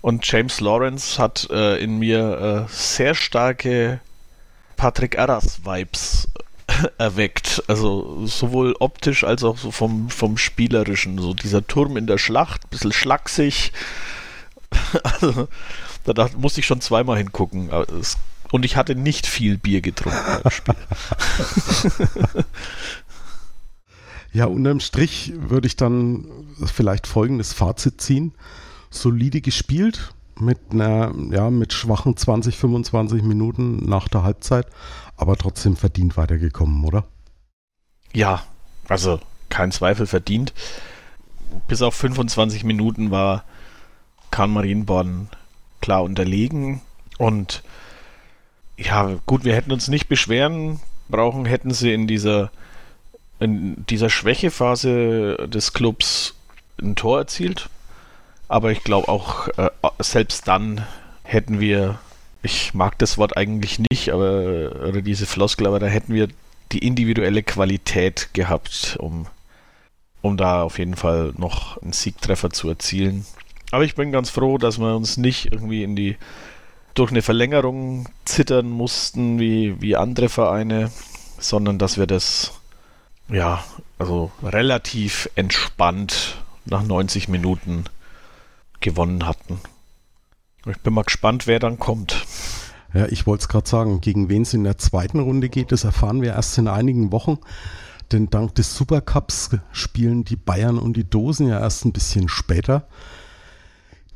Und 0.00 0.30
James 0.30 0.60
Lawrence 0.60 1.20
hat 1.20 1.48
äh, 1.50 1.76
in 1.82 1.98
mir 1.98 2.66
äh, 2.68 2.72
sehr 2.72 3.14
starke 3.14 4.00
Patrick 4.76 5.18
Arras-Vibes 5.18 6.28
erweckt. 6.98 7.64
Also 7.66 8.26
sowohl 8.26 8.76
optisch 8.78 9.24
als 9.24 9.42
auch 9.42 9.58
so 9.58 9.70
vom, 9.70 10.08
vom 10.10 10.36
Spielerischen. 10.38 11.18
So 11.18 11.34
dieser 11.34 11.66
Turm 11.66 11.96
in 11.96 12.06
der 12.06 12.18
Schlacht, 12.18 12.70
bisschen 12.70 12.92
schlaksig. 12.92 13.72
also, 15.02 15.48
da 16.04 16.28
musste 16.36 16.60
ich 16.60 16.66
schon 16.66 16.80
zweimal 16.80 17.18
hingucken. 17.18 17.70
Und 18.50 18.64
ich 18.64 18.76
hatte 18.76 18.94
nicht 18.94 19.26
viel 19.26 19.58
Bier 19.58 19.80
getrunken 19.80 20.42
beim 20.42 20.50
Spiel. 20.50 20.74
ja, 24.32 24.46
unterm 24.46 24.80
Strich 24.80 25.32
würde 25.36 25.66
ich 25.66 25.76
dann 25.76 26.26
vielleicht 26.64 27.06
folgendes 27.06 27.52
Fazit 27.52 28.00
ziehen. 28.00 28.32
Solide 28.90 29.42
gespielt, 29.42 30.14
mit 30.40 30.58
einer, 30.70 31.12
ja, 31.30 31.50
mit 31.50 31.72
schwachen 31.72 32.16
20, 32.16 32.56
25 32.56 33.22
Minuten 33.22 33.88
nach 33.88 34.08
der 34.08 34.22
Halbzeit, 34.22 34.66
aber 35.16 35.36
trotzdem 35.36 35.76
verdient 35.76 36.16
weitergekommen, 36.16 36.84
oder? 36.84 37.04
Ja, 38.14 38.42
also 38.88 39.20
kein 39.48 39.72
Zweifel 39.72 40.06
verdient. 40.06 40.52
Bis 41.66 41.82
auf 41.82 41.94
25 41.94 42.64
Minuten 42.64 43.10
war 43.10 43.44
Karl 44.38 44.46
Marienborn 44.46 45.28
klar 45.80 46.04
unterlegen 46.04 46.80
und 47.18 47.64
ja, 48.76 49.16
gut, 49.26 49.42
wir 49.42 49.52
hätten 49.52 49.72
uns 49.72 49.88
nicht 49.88 50.06
beschweren 50.06 50.78
brauchen, 51.08 51.44
hätten 51.44 51.72
sie 51.72 51.92
in 51.92 52.06
dieser 52.06 52.52
in 53.40 53.84
dieser 53.86 54.08
Schwächephase 54.08 55.48
des 55.48 55.72
Clubs 55.72 56.36
ein 56.80 56.94
Tor 56.94 57.18
erzielt. 57.18 57.68
Aber 58.46 58.70
ich 58.70 58.84
glaube 58.84 59.08
auch, 59.08 59.48
äh, 59.58 59.70
selbst 59.98 60.46
dann 60.46 60.86
hätten 61.24 61.58
wir, 61.58 61.98
ich 62.44 62.74
mag 62.74 62.96
das 62.98 63.18
Wort 63.18 63.36
eigentlich 63.36 63.80
nicht, 63.90 64.10
aber 64.10 64.70
oder 64.88 65.02
diese 65.02 65.26
Floskel, 65.26 65.66
aber 65.66 65.80
da 65.80 65.88
hätten 65.88 66.14
wir 66.14 66.28
die 66.70 66.86
individuelle 66.86 67.42
Qualität 67.42 68.28
gehabt, 68.34 68.98
um, 69.00 69.26
um 70.22 70.36
da 70.36 70.62
auf 70.62 70.78
jeden 70.78 70.94
Fall 70.94 71.32
noch 71.36 71.82
einen 71.82 71.92
Siegtreffer 71.92 72.50
zu 72.50 72.68
erzielen. 72.68 73.26
Aber 73.70 73.84
ich 73.84 73.94
bin 73.94 74.12
ganz 74.12 74.30
froh, 74.30 74.58
dass 74.58 74.78
wir 74.78 74.96
uns 74.96 75.16
nicht 75.16 75.52
irgendwie 75.52 75.82
in 75.82 75.94
die 75.94 76.16
durch 76.94 77.10
eine 77.10 77.22
Verlängerung 77.22 78.08
zittern 78.24 78.68
mussten 78.70 79.38
wie, 79.38 79.80
wie 79.80 79.96
andere 79.96 80.28
Vereine, 80.28 80.90
sondern 81.38 81.78
dass 81.78 81.98
wir 81.98 82.06
das 82.06 82.52
ja, 83.30 83.62
also 83.98 84.30
relativ 84.42 85.28
entspannt 85.34 86.38
nach 86.64 86.82
90 86.82 87.28
Minuten 87.28 87.84
gewonnen 88.80 89.26
hatten. 89.26 89.60
Ich 90.66 90.78
bin 90.78 90.94
mal 90.94 91.04
gespannt, 91.04 91.46
wer 91.46 91.58
dann 91.58 91.78
kommt. 91.78 92.24
Ja, 92.94 93.06
ich 93.06 93.26
wollte 93.26 93.42
es 93.42 93.48
gerade 93.48 93.68
sagen, 93.68 94.00
gegen 94.00 94.30
wen 94.30 94.42
es 94.42 94.54
in 94.54 94.64
der 94.64 94.78
zweiten 94.78 95.20
Runde 95.20 95.50
geht, 95.50 95.72
das 95.72 95.84
erfahren 95.84 96.22
wir 96.22 96.32
erst 96.32 96.56
in 96.56 96.68
einigen 96.68 97.12
Wochen. 97.12 97.38
Denn 98.12 98.30
dank 98.30 98.54
des 98.54 98.74
Supercups 98.74 99.50
spielen 99.72 100.24
die 100.24 100.36
Bayern 100.36 100.78
und 100.78 100.96
die 100.96 101.08
Dosen 101.08 101.48
ja 101.48 101.60
erst 101.60 101.84
ein 101.84 101.92
bisschen 101.92 102.30
später. 102.30 102.88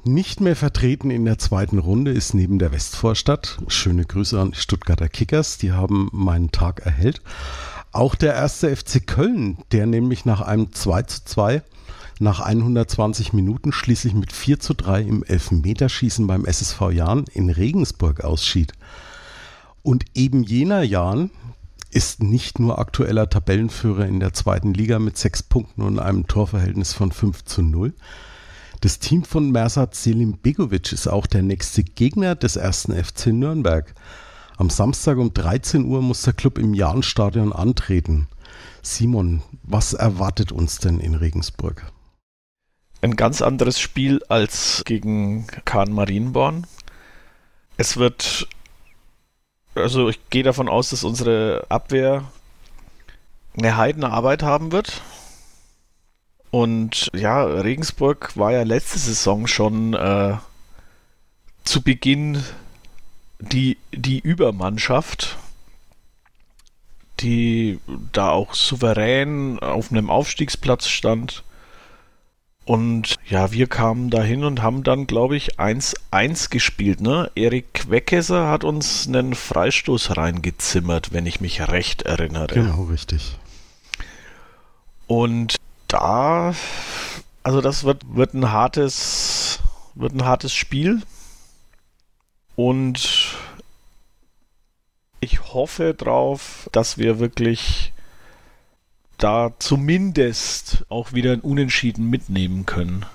Nicht 0.05 0.41
mehr 0.41 0.57
vertreten 0.57 1.13
in 1.13 1.25
der 1.25 1.39
zweiten 1.39 1.79
Runde 1.79 2.11
ist 2.11 2.35
neben 2.35 2.59
der 2.59 2.73
Westvorstadt. 2.73 3.59
Schöne 3.69 4.05
Grüße 4.05 4.41
an 4.41 4.51
die 4.51 4.59
Stuttgarter 4.59 5.09
Kickers, 5.09 5.59
die 5.59 5.71
haben 5.71 6.09
meinen 6.13 6.51
Tag 6.51 6.81
erhellt. 6.81 7.23
Auch 7.93 8.17
der 8.17 8.35
erste 8.35 8.75
FC 8.75 9.07
Köln, 9.07 9.59
der 9.71 9.87
nämlich 9.87 10.25
nach 10.25 10.41
einem 10.41 10.73
2 10.73 11.03
zu 11.03 11.25
2 11.25 11.63
nach 12.19 12.41
120 12.41 13.33
Minuten 13.33 13.71
schließlich 13.71 14.15
mit 14.15 14.33
4 14.33 14.59
zu 14.59 14.75
3 14.75 15.03
im 15.03 15.23
Elfmeterschießen 15.23 16.27
beim 16.27 16.47
SSV 16.47 16.91
Jahn 16.91 17.25
in 17.33 17.49
Regensburg 17.49 18.25
ausschied. 18.25 18.73
Und 19.85 20.05
eben 20.15 20.43
jener 20.43 20.83
Jahn 20.83 21.31
ist 21.91 22.25
nicht 22.25 22.59
nur 22.59 22.81
aktueller 22.81 23.31
Tabellenführer 23.31 24.07
in 24.07 24.19
der 24.19 24.33
zweiten 24.33 24.75
Liga 24.75 24.99
mit 24.99 25.17
sechs 25.17 25.45
Punkten 25.45 25.83
und 25.83 26.01
einem 26.01 26.27
Torverhältnis 26.27 26.93
von 26.93 27.13
5 27.13 27.45
zu 27.45 27.63
0. 27.63 27.95
Das 28.83 28.99
Team 28.99 29.23
von 29.23 29.53
Mersat 29.53 29.95
Selim 29.95 30.39
Begovic 30.43 30.91
ist 30.91 31.07
auch 31.07 31.29
der 31.29 31.43
nächste 31.43 31.85
Gegner 31.85 32.35
des 32.35 32.57
ersten 32.57 32.93
FC 32.93 33.29
Nürnberg. 33.29 33.95
Am 34.57 34.71
Samstag 34.71 35.19
um 35.19 35.33
13 35.33 35.85
Uhr 35.85 36.03
muss 36.03 36.23
der 36.23 36.33
Club 36.33 36.59
im 36.59 36.75
Jahnstadion 36.75 37.53
antreten. 37.53 38.27
Simon, 38.83 39.45
was 39.63 39.93
erwartet 39.93 40.51
uns 40.51 40.79
denn 40.79 40.99
in 40.99 41.15
Regensburg? 41.15 41.93
Ein 43.03 43.15
ganz 43.15 43.41
anderes 43.41 43.79
Spiel 43.79 44.21
als 44.29 44.83
gegen 44.85 45.47
Kahn 45.65 45.93
Marienborn. 45.93 46.67
Es 47.77 47.99
wird 47.99 48.49
also 49.77 50.09
ich 50.09 50.19
gehe 50.31 50.43
davon 50.43 50.69
aus, 50.69 50.91
dass 50.91 51.05
unsere 51.05 51.67
Abwehr 51.69 52.25
eine 53.57 53.77
heidene 53.77 54.11
Arbeit 54.11 54.43
haben 54.43 54.73
wird. 54.73 55.03
Und 56.53 57.11
ja, 57.15 57.43
Regensburg 57.45 58.37
war 58.37 58.53
ja 58.53 58.63
letzte 58.63 58.99
Saison 58.99 59.47
schon 59.47 59.95
äh, 59.95 60.37
zu 61.65 61.81
Beginn 61.81 62.45
die, 63.41 63.79
die 63.91 64.21
Übermannschaft, 64.21 65.39
die 67.21 67.81
da 68.13 68.29
auch 68.29 68.53
souverän 68.53 69.61
auf 69.61 69.91
einem 69.91 70.11
Aufstiegsplatz 70.11 70.89
stand. 70.89 71.43
Und 72.67 73.17
ja, 73.27 73.51
wir 73.53 73.67
kamen 73.67 74.11
dahin 74.11 74.45
und 74.45 74.61
haben 74.61 74.83
dann, 74.83 75.07
glaube 75.07 75.37
ich, 75.37 75.59
1-1 75.59 76.51
gespielt. 76.51 77.01
Ne? 77.01 77.31
Erik 77.35 77.89
Weckesser 77.89 78.51
hat 78.51 78.63
uns 78.63 79.09
einen 79.09 79.35
Freistoß 79.35 80.19
reingezimmert, 80.19 81.15
wenn 81.15 81.25
ich 81.25 81.41
mich 81.41 81.67
recht 81.67 82.03
erinnere. 82.03 82.53
Genau, 82.53 82.85
richtig. 82.85 83.39
Und 85.07 85.57
da, 85.93 86.55
also 87.43 87.61
das 87.61 87.85
wird, 87.85 88.03
wird 88.15 88.35
ein 88.35 88.51
hartes, 88.51 89.61
wird 89.95 90.15
ein 90.15 90.25
hartes 90.25 90.53
Spiel. 90.53 91.03
Und 92.57 93.37
ich 95.21 95.55
hoffe 95.55 95.95
drauf, 95.95 96.69
dass 96.73 96.99
wir 96.99 97.19
wirklich 97.19 97.93
da 99.19 99.53
zumindest 99.59 100.85
auch 100.89 101.13
wieder 101.13 101.33
ein 101.33 101.41
Unentschieden 101.41 102.11
mitnehmen 102.11 102.67
können. 102.67 103.07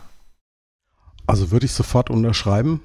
Also 1.25 1.51
würde 1.51 1.65
ich 1.65 1.73
sofort 1.73 2.09
unterschreiben. 2.09 2.81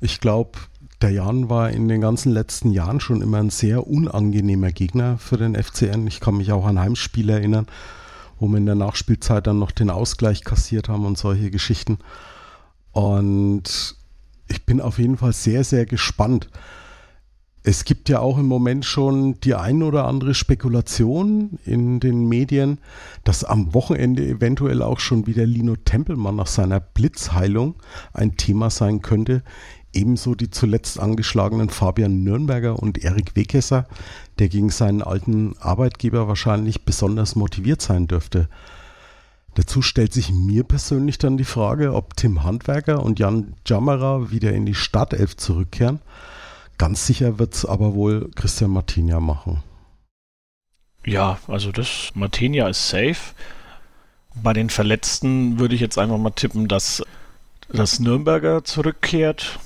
Ich 0.00 0.20
glaube, 0.20 0.58
der 1.00 1.10
Jan 1.10 1.48
war 1.48 1.70
in 1.70 1.88
den 1.88 2.00
ganzen 2.00 2.32
letzten 2.32 2.72
Jahren 2.72 3.00
schon 3.00 3.22
immer 3.22 3.38
ein 3.38 3.50
sehr 3.50 3.86
unangenehmer 3.86 4.72
Gegner 4.72 5.16
für 5.18 5.38
den 5.38 5.54
FCN. 5.54 6.06
Ich 6.06 6.20
kann 6.20 6.36
mich 6.36 6.52
auch 6.52 6.66
an 6.66 6.78
Heimspiele 6.78 7.32
erinnern, 7.32 7.66
wo 8.38 8.48
wir 8.48 8.58
in 8.58 8.66
der 8.66 8.74
Nachspielzeit 8.74 9.46
dann 9.46 9.58
noch 9.58 9.70
den 9.70 9.90
Ausgleich 9.90 10.44
kassiert 10.44 10.88
haben 10.88 11.06
und 11.06 11.18
solche 11.18 11.50
Geschichten. 11.50 11.98
Und 12.92 13.96
ich 14.48 14.64
bin 14.64 14.80
auf 14.80 14.98
jeden 14.98 15.16
Fall 15.16 15.32
sehr, 15.32 15.64
sehr 15.64 15.86
gespannt. 15.86 16.48
Es 17.64 17.84
gibt 17.84 18.08
ja 18.08 18.20
auch 18.20 18.38
im 18.38 18.46
Moment 18.46 18.84
schon 18.84 19.40
die 19.40 19.54
ein 19.54 19.82
oder 19.82 20.06
andere 20.06 20.32
Spekulation 20.32 21.58
in 21.66 22.00
den 22.00 22.26
Medien, 22.26 22.78
dass 23.24 23.44
am 23.44 23.74
Wochenende 23.74 24.26
eventuell 24.26 24.80
auch 24.80 25.00
schon 25.00 25.26
wieder 25.26 25.44
Lino 25.44 25.76
Tempelmann 25.76 26.36
nach 26.36 26.46
seiner 26.46 26.80
Blitzheilung 26.80 27.74
ein 28.14 28.36
Thema 28.36 28.70
sein 28.70 29.02
könnte. 29.02 29.42
Ebenso 29.98 30.34
die 30.34 30.50
zuletzt 30.50 30.98
angeschlagenen 30.98 31.70
Fabian 31.70 32.22
Nürnberger 32.22 32.78
und 32.78 33.02
Erik 33.02 33.34
Wekesser, 33.34 33.86
der 34.38 34.48
gegen 34.48 34.70
seinen 34.70 35.02
alten 35.02 35.56
Arbeitgeber 35.58 36.28
wahrscheinlich 36.28 36.84
besonders 36.84 37.36
motiviert 37.36 37.82
sein 37.82 38.06
dürfte. 38.06 38.48
Dazu 39.54 39.82
stellt 39.82 40.12
sich 40.12 40.30
mir 40.30 40.62
persönlich 40.62 41.18
dann 41.18 41.36
die 41.36 41.44
Frage, 41.44 41.94
ob 41.94 42.16
Tim 42.16 42.44
Handwerker 42.44 43.02
und 43.02 43.18
Jan 43.18 43.54
Jammerer 43.66 44.30
wieder 44.30 44.52
in 44.52 44.66
die 44.66 44.74
Startelf 44.74 45.36
zurückkehren 45.36 46.00
Ganz 46.78 47.06
sicher 47.06 47.40
wird 47.40 47.54
es 47.54 47.64
aber 47.64 47.94
wohl 47.94 48.30
Christian 48.36 48.70
Martinia 48.70 49.18
machen. 49.18 49.62
Ja, 51.04 51.38
also 51.48 51.72
das 51.72 52.10
Martinia 52.14 52.68
ist 52.68 52.88
safe. 52.88 53.34
Bei 54.40 54.52
den 54.52 54.70
Verletzten 54.70 55.58
würde 55.58 55.74
ich 55.74 55.80
jetzt 55.80 55.98
einfach 55.98 56.18
mal 56.18 56.30
tippen, 56.30 56.68
dass 56.68 57.02
das 57.68 57.98
Nürnberger 57.98 58.62
zurückkehrt. 58.62 59.58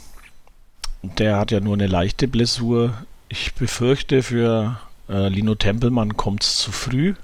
Der 1.02 1.36
hat 1.36 1.50
ja 1.50 1.60
nur 1.60 1.74
eine 1.74 1.88
leichte 1.88 2.28
Blessur. 2.28 2.94
Ich 3.28 3.54
befürchte, 3.54 4.22
für 4.22 4.78
äh, 5.08 5.28
Lino 5.28 5.56
Tempelmann 5.56 6.16
kommt 6.16 6.44
es 6.44 6.58
zu 6.58 6.70
früh. 6.70 7.14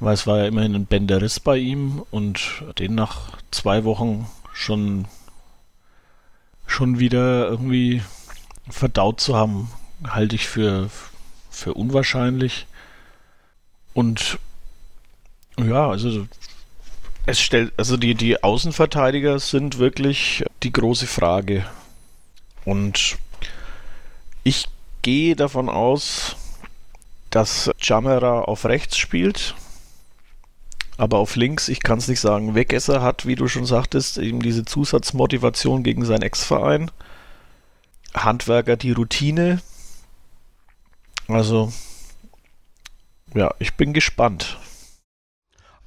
Weil 0.00 0.14
es 0.14 0.26
war 0.26 0.38
ja 0.38 0.46
immerhin 0.46 0.76
ein 0.76 0.86
Bänderriss 0.86 1.40
bei 1.40 1.56
ihm 1.56 2.04
und 2.12 2.62
den 2.78 2.94
nach 2.94 3.32
zwei 3.50 3.82
Wochen 3.82 4.28
schon, 4.52 5.06
schon 6.66 7.00
wieder 7.00 7.48
irgendwie 7.48 8.02
verdaut 8.70 9.20
zu 9.20 9.34
haben, 9.34 9.72
halte 10.06 10.36
ich 10.36 10.46
für, 10.46 10.88
für 11.50 11.74
unwahrscheinlich. 11.74 12.66
Und 13.94 14.38
ja, 15.58 15.88
also 15.88 16.28
es 17.26 17.40
stellt, 17.40 17.72
also 17.76 17.96
die, 17.96 18.14
die 18.14 18.44
Außenverteidiger 18.44 19.40
sind 19.40 19.78
wirklich 19.78 20.44
die 20.62 20.72
große 20.72 21.08
Frage. 21.08 21.66
Und 22.68 23.16
ich 24.44 24.68
gehe 25.00 25.36
davon 25.36 25.70
aus, 25.70 26.36
dass 27.30 27.70
Jamera 27.80 28.42
auf 28.42 28.66
rechts 28.66 28.98
spielt, 28.98 29.54
aber 30.98 31.16
auf 31.16 31.34
links, 31.36 31.68
ich 31.68 31.80
kann 31.80 31.96
es 31.96 32.08
nicht 32.08 32.20
sagen, 32.20 32.54
Wegesser 32.54 33.00
hat, 33.00 33.24
wie 33.24 33.36
du 33.36 33.48
schon 33.48 33.64
sagtest, 33.64 34.18
eben 34.18 34.40
diese 34.40 34.66
Zusatzmotivation 34.66 35.82
gegen 35.82 36.04
seinen 36.04 36.20
Ex-Verein. 36.20 36.90
Handwerker 38.12 38.76
die 38.76 38.92
Routine. 38.92 39.62
Also, 41.26 41.72
ja, 43.32 43.54
ich 43.60 43.76
bin 43.76 43.94
gespannt. 43.94 44.58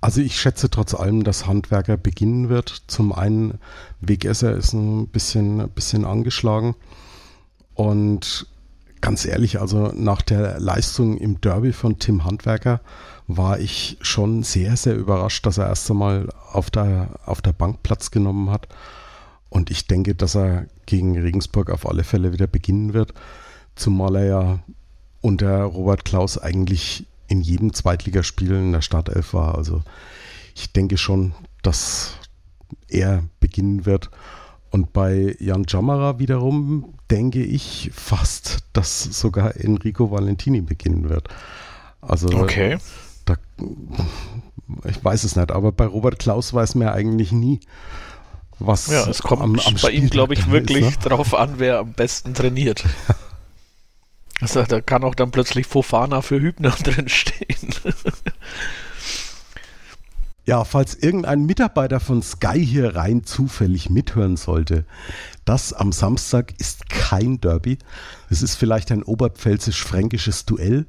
Also 0.01 0.19
ich 0.21 0.41
schätze 0.41 0.69
trotz 0.71 0.95
allem, 0.95 1.23
dass 1.23 1.45
Handwerker 1.45 1.95
beginnen 1.95 2.49
wird. 2.49 2.83
Zum 2.87 3.13
einen, 3.13 3.59
Wegesser 4.01 4.53
ist 4.55 4.73
ein 4.73 5.07
bisschen, 5.07 5.69
bisschen 5.69 6.05
angeschlagen. 6.05 6.75
Und 7.75 8.47
ganz 8.99 9.25
ehrlich, 9.25 9.61
also 9.61 9.91
nach 9.95 10.23
der 10.23 10.59
Leistung 10.59 11.17
im 11.17 11.39
Derby 11.39 11.71
von 11.71 11.99
Tim 11.99 12.25
Handwerker 12.25 12.81
war 13.27 13.59
ich 13.59 13.97
schon 14.01 14.41
sehr, 14.41 14.75
sehr 14.75 14.95
überrascht, 14.95 15.45
dass 15.45 15.59
er 15.59 15.67
erst 15.67 15.89
einmal 15.91 16.29
auf 16.51 16.71
der, 16.71 17.19
auf 17.25 17.41
der 17.43 17.53
Bank 17.53 17.83
Platz 17.83 18.09
genommen 18.09 18.49
hat. 18.49 18.67
Und 19.49 19.69
ich 19.69 19.85
denke, 19.85 20.15
dass 20.15 20.35
er 20.35 20.65
gegen 20.87 21.19
Regensburg 21.19 21.69
auf 21.69 21.87
alle 21.87 22.03
Fälle 22.03 22.33
wieder 22.33 22.47
beginnen 22.47 22.93
wird, 22.93 23.13
zumal 23.75 24.15
er 24.15 24.25
ja 24.25 24.59
unter 25.21 25.63
Robert 25.63 26.05
Klaus 26.05 26.39
eigentlich 26.39 27.05
in 27.31 27.41
jedem 27.41 27.73
Zweitligaspiel 27.73 28.51
in 28.51 28.73
der 28.73 28.81
Startelf 28.81 29.33
war. 29.33 29.55
Also 29.55 29.81
ich 30.53 30.73
denke 30.73 30.97
schon, 30.97 31.33
dass 31.63 32.15
er 32.89 33.23
beginnen 33.39 33.85
wird. 33.85 34.11
Und 34.69 34.91
bei 34.93 35.35
Jan 35.39 35.65
Jamara 35.67 36.19
wiederum 36.19 36.93
denke 37.09 37.43
ich 37.43 37.89
fast, 37.93 38.59
dass 38.73 39.03
sogar 39.03 39.55
Enrico 39.55 40.11
Valentini 40.11 40.61
beginnen 40.61 41.09
wird. 41.09 41.29
Also 42.01 42.27
okay. 42.29 42.77
da, 43.25 43.35
ich 44.85 45.03
weiß 45.03 45.23
es 45.23 45.35
nicht, 45.35 45.51
aber 45.51 45.71
bei 45.71 45.85
Robert 45.85 46.19
Klaus 46.19 46.53
weiß 46.53 46.75
man 46.75 46.87
ja 46.87 46.93
eigentlich 46.93 47.31
nie, 47.31 47.61
was 48.59 48.87
ja, 48.87 49.07
es 49.07 49.21
kommt 49.21 49.41
am, 49.41 49.57
am 49.59 49.75
bei 49.81 49.91
ihm, 49.91 50.09
glaube 50.09 50.33
ich, 50.33 50.51
wirklich 50.51 50.85
ist, 50.85 51.03
ne? 51.03 51.09
drauf 51.09 51.33
an, 51.33 51.55
wer 51.57 51.79
am 51.79 51.93
besten 51.93 52.33
trainiert. 52.33 52.83
also, 54.41 54.63
da 54.63 54.81
kann 54.81 55.03
auch 55.03 55.15
dann 55.15 55.31
plötzlich 55.31 55.67
Fofana 55.67 56.21
für 56.21 56.41
Hübner 56.41 56.71
drinstehen. 56.83 57.73
Ja, 60.43 60.63
falls 60.65 60.95
irgendein 60.95 61.45
Mitarbeiter 61.45 61.99
von 61.99 62.23
Sky 62.23 62.65
hier 62.65 62.95
rein 62.95 63.23
zufällig 63.23 63.91
mithören 63.91 64.37
sollte, 64.37 64.85
das 65.45 65.71
am 65.71 65.91
Samstag 65.91 66.53
ist 66.59 66.89
kein 66.89 67.39
Derby. 67.39 67.77
Es 68.29 68.41
ist 68.41 68.55
vielleicht 68.55 68.91
ein 68.91 69.03
oberpfälzisch-fränkisches 69.03 70.45
Duell, 70.45 70.87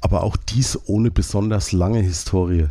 aber 0.00 0.22
auch 0.22 0.36
dies 0.36 0.78
ohne 0.86 1.10
besonders 1.10 1.72
lange 1.72 2.00
Historie. 2.00 2.68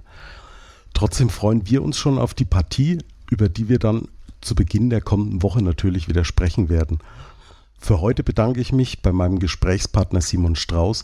Trotzdem 0.95 1.29
freuen 1.29 1.69
wir 1.69 1.83
uns 1.83 1.97
schon 1.97 2.17
auf 2.17 2.33
die 2.33 2.45
Partie, 2.45 2.97
über 3.29 3.47
die 3.47 3.69
wir 3.69 3.79
dann 3.79 4.07
zu 4.41 4.55
Beginn 4.55 4.89
der 4.89 5.01
kommenden 5.01 5.43
Woche 5.43 5.61
natürlich 5.61 6.07
wieder 6.07 6.25
sprechen 6.25 6.67
werden. 6.67 6.99
Für 7.83 7.99
heute 7.99 8.23
bedanke 8.23 8.61
ich 8.61 8.71
mich 8.71 9.01
bei 9.01 9.11
meinem 9.11 9.39
Gesprächspartner 9.39 10.21
Simon 10.21 10.55
Strauß, 10.55 11.03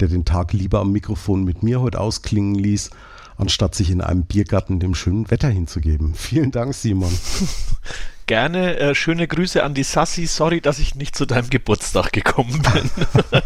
der 0.00 0.08
den 0.08 0.24
Tag 0.24 0.52
lieber 0.52 0.80
am 0.80 0.90
Mikrofon 0.90 1.44
mit 1.44 1.62
mir 1.62 1.80
heute 1.80 2.00
ausklingen 2.00 2.56
ließ, 2.56 2.90
anstatt 3.36 3.76
sich 3.76 3.88
in 3.88 4.00
einem 4.00 4.24
Biergarten 4.24 4.80
dem 4.80 4.96
schönen 4.96 5.30
Wetter 5.30 5.48
hinzugeben. 5.48 6.14
Vielen 6.16 6.50
Dank, 6.50 6.74
Simon. 6.74 7.16
gerne. 8.26 8.78
Äh, 8.80 8.96
schöne 8.96 9.28
Grüße 9.28 9.62
an 9.62 9.74
die 9.74 9.84
Sassi. 9.84 10.26
Sorry, 10.26 10.60
dass 10.60 10.80
ich 10.80 10.96
nicht 10.96 11.14
zu 11.14 11.24
deinem 11.24 11.50
Geburtstag 11.50 12.12
gekommen 12.12 12.62
bin. 12.62 12.90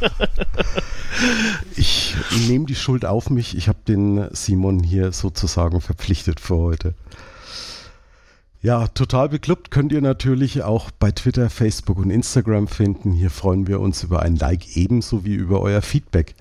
ich 1.77 2.15
nehme 2.49 2.65
die 2.65 2.75
Schuld 2.75 3.05
auf 3.05 3.29
mich. 3.29 3.55
Ich 3.55 3.69
habe 3.69 3.81
den 3.87 4.29
Simon 4.35 4.83
hier 4.83 5.13
sozusagen 5.13 5.83
verpflichtet 5.83 6.41
für 6.41 6.57
heute. 6.57 6.95
Ja, 8.62 8.87
total 8.87 9.29
bekloppt 9.29 9.72
könnt 9.72 9.90
ihr 9.90 10.01
natürlich 10.01 10.62
auch 10.62 10.92
bei 10.92 11.11
Twitter, 11.11 11.51
Facebook 11.51 11.98
und 11.98 12.11
Instagram 12.11 12.68
finden. 12.68 13.11
Hier 13.11 13.31
freuen 13.31 13.66
wir 13.66 13.81
uns 13.81 14.05
über 14.05 14.22
ein 14.22 14.37
Like 14.37 14.77
ebenso 14.77 15.25
wie 15.25 15.35
über 15.35 15.61
euer 15.61 15.83
Feedback. 15.83 16.37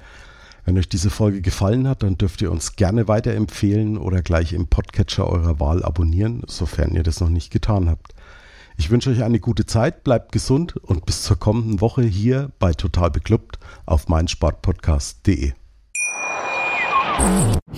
Wenn 0.63 0.77
euch 0.77 0.87
diese 0.87 1.09
Folge 1.09 1.41
gefallen 1.41 1.87
hat, 1.87 2.03
dann 2.03 2.19
dürft 2.19 2.43
ihr 2.43 2.51
uns 2.51 2.75
gerne 2.75 3.07
weiterempfehlen 3.07 3.97
oder 3.97 4.21
gleich 4.21 4.53
im 4.53 4.67
Podcatcher 4.67 5.27
eurer 5.27 5.59
Wahl 5.59 5.83
abonnieren, 5.83 6.43
sofern 6.45 6.93
ihr 6.93 7.01
das 7.01 7.21
noch 7.21 7.29
nicht 7.29 7.51
getan 7.51 7.89
habt. 7.89 8.13
Ich 8.77 8.91
wünsche 8.91 9.09
euch 9.09 9.23
eine 9.23 9.39
gute 9.39 9.65
Zeit, 9.65 10.03
bleibt 10.03 10.31
gesund 10.31 10.77
und 10.77 11.07
bis 11.07 11.23
zur 11.23 11.39
kommenden 11.39 11.81
Woche 11.81 12.03
hier 12.03 12.51
bei 12.59 12.73
Total 12.73 13.09
Beklubbt 13.09 13.57
auf 13.87 14.07
meinsportpodcast.de. 14.09 15.53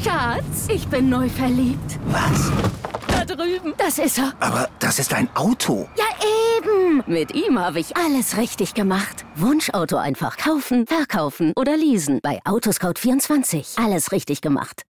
Schatz, 0.03 0.67
ich 0.67 0.85
bin 0.89 1.07
neu 1.07 1.29
verliebt. 1.29 1.97
Was? 2.07 2.51
Da 3.25 3.35
drüben. 3.35 3.73
Das 3.77 3.99
ist 3.99 4.17
er. 4.17 4.33
Aber 4.39 4.69
das 4.79 4.99
ist 4.99 5.13
ein 5.13 5.29
Auto. 5.35 5.87
Ja, 5.97 6.03
eben. 6.57 7.03
Mit 7.07 7.33
ihm 7.33 7.57
habe 7.59 7.79
ich 7.79 7.95
alles 7.95 8.37
richtig 8.37 8.73
gemacht. 8.73 9.25
Wunschauto 9.35 9.97
einfach 9.97 10.37
kaufen, 10.37 10.85
verkaufen 10.87 11.53
oder 11.55 11.77
leasen. 11.77 12.19
Bei 12.21 12.39
Autoscout24. 12.45 13.81
Alles 13.83 14.11
richtig 14.11 14.41
gemacht. 14.41 14.83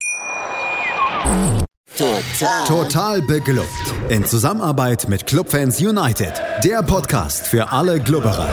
Total. 1.97 2.65
Total 2.67 3.23
beglückt. 3.23 3.67
In 4.09 4.25
Zusammenarbeit 4.25 5.09
mit 5.09 5.27
Clubfans 5.27 5.81
United. 5.81 6.33
Der 6.65 6.83
Podcast 6.83 7.47
für 7.47 7.71
alle 7.73 8.01
Glubberer. 8.01 8.49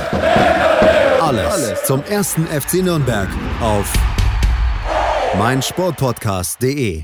Alles, 1.21 1.51
Alles 1.53 1.83
zum 1.85 2.03
ersten 2.03 2.45
FC 2.47 2.75
Nürnberg 2.83 3.29
auf 3.61 3.91
meinsportpodcast.de. 5.37 7.03